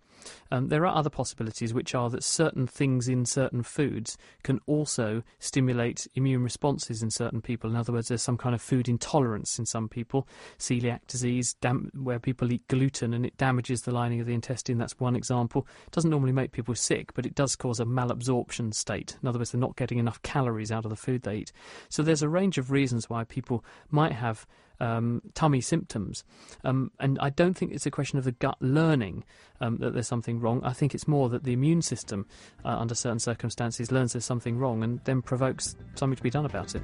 Um, 0.52 0.68
there 0.68 0.86
are 0.86 0.96
other 0.96 1.10
possibilities, 1.10 1.74
which 1.74 1.96
are 1.96 2.10
that 2.10 2.24
certain 2.24 2.68
things 2.68 3.08
in 3.08 3.26
certain 3.26 3.64
foods 3.64 4.18
can 4.44 4.60
also 4.66 5.24
stimulate 5.40 6.08
immune 6.16 6.44
responses 6.44 7.02
in 7.02 7.10
certain 7.10 7.42
people. 7.42 7.70
In 7.70 7.76
other 7.76 7.94
words, 7.94 8.08
there's 8.08 8.22
some 8.22 8.38
kind 8.38 8.56
of 8.56 8.62
food 8.62 8.88
intolerance 8.90 9.60
in 9.60 9.66
some 9.66 9.88
people, 9.88 10.28
celiac 10.58 11.00
disease, 11.08 11.56
dam- 11.62 11.92
where 11.94 12.20
people 12.20 12.52
eat 12.52 12.68
gluten 12.68 13.14
and 13.14 13.26
it 13.26 13.38
damages 13.38 13.82
the 13.82 13.92
lining 13.92 14.20
of 14.20 14.28
the 14.28 14.34
intestine. 14.34 14.78
That's 14.78 15.00
one 15.00 15.16
example. 15.16 15.68
It 15.86 15.92
doesn't 15.92 16.10
normally 16.10 16.32
make 16.32 16.52
people 16.52 16.76
sick, 16.76 17.14
but 17.14 17.26
it 17.26 17.36
does 17.36 17.56
cause 17.56 17.80
a 17.80 17.86
malabsorption 17.86 18.74
state. 18.74 19.18
In 19.22 19.28
other 19.28 19.40
words, 19.40 19.52
they're 19.52 19.62
not 19.62 19.76
getting 19.76 20.00
enough 20.00 20.22
calories 20.22 20.72
out 20.72 20.86
of 20.86 20.90
the 20.90 20.96
food 20.96 21.24
they 21.24 21.38
eat. 21.38 21.52
So 21.90 22.04
there's 22.04 22.24
a 22.24 22.30
range 22.30 22.58
of 22.58 22.72
reasons 22.72 23.10
why 23.10 23.24
people 23.24 23.64
might 23.90 24.14
have 24.14 24.46
um, 24.82 25.22
tummy 25.36 25.62
symptoms. 25.62 26.26
Um, 26.66 26.92
and 27.00 27.18
I 27.22 27.30
don't 27.30 27.54
think 27.54 27.72
it's 27.72 27.86
a 27.86 27.92
question 27.92 28.18
of 28.18 28.26
the 28.26 28.34
gut 28.34 28.58
learning 28.60 29.24
um, 29.62 29.78
that 29.78 29.94
there's 29.94 30.08
something 30.08 30.40
wrong. 30.40 30.62
I 30.64 30.74
think 30.74 30.94
it's 30.94 31.08
more 31.08 31.30
that 31.30 31.44
the 31.44 31.54
immune 31.54 31.84
system, 31.84 32.26
uh, 32.66 32.70
under 32.70 32.96
certain 32.96 33.20
circumstances, 33.20 33.92
learns 33.92 34.14
there's 34.14 34.26
something 34.26 34.58
wrong 34.58 34.84
and 34.84 35.00
then 35.06 35.22
provokes 35.22 35.76
something 35.96 36.18
to 36.18 36.24
be 36.24 36.32
done 36.32 36.46
about 36.46 36.76
it. 36.76 36.82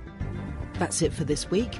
That's 0.76 1.02
it 1.02 1.12
for 1.12 1.24
this 1.24 1.50
week. 1.50 1.80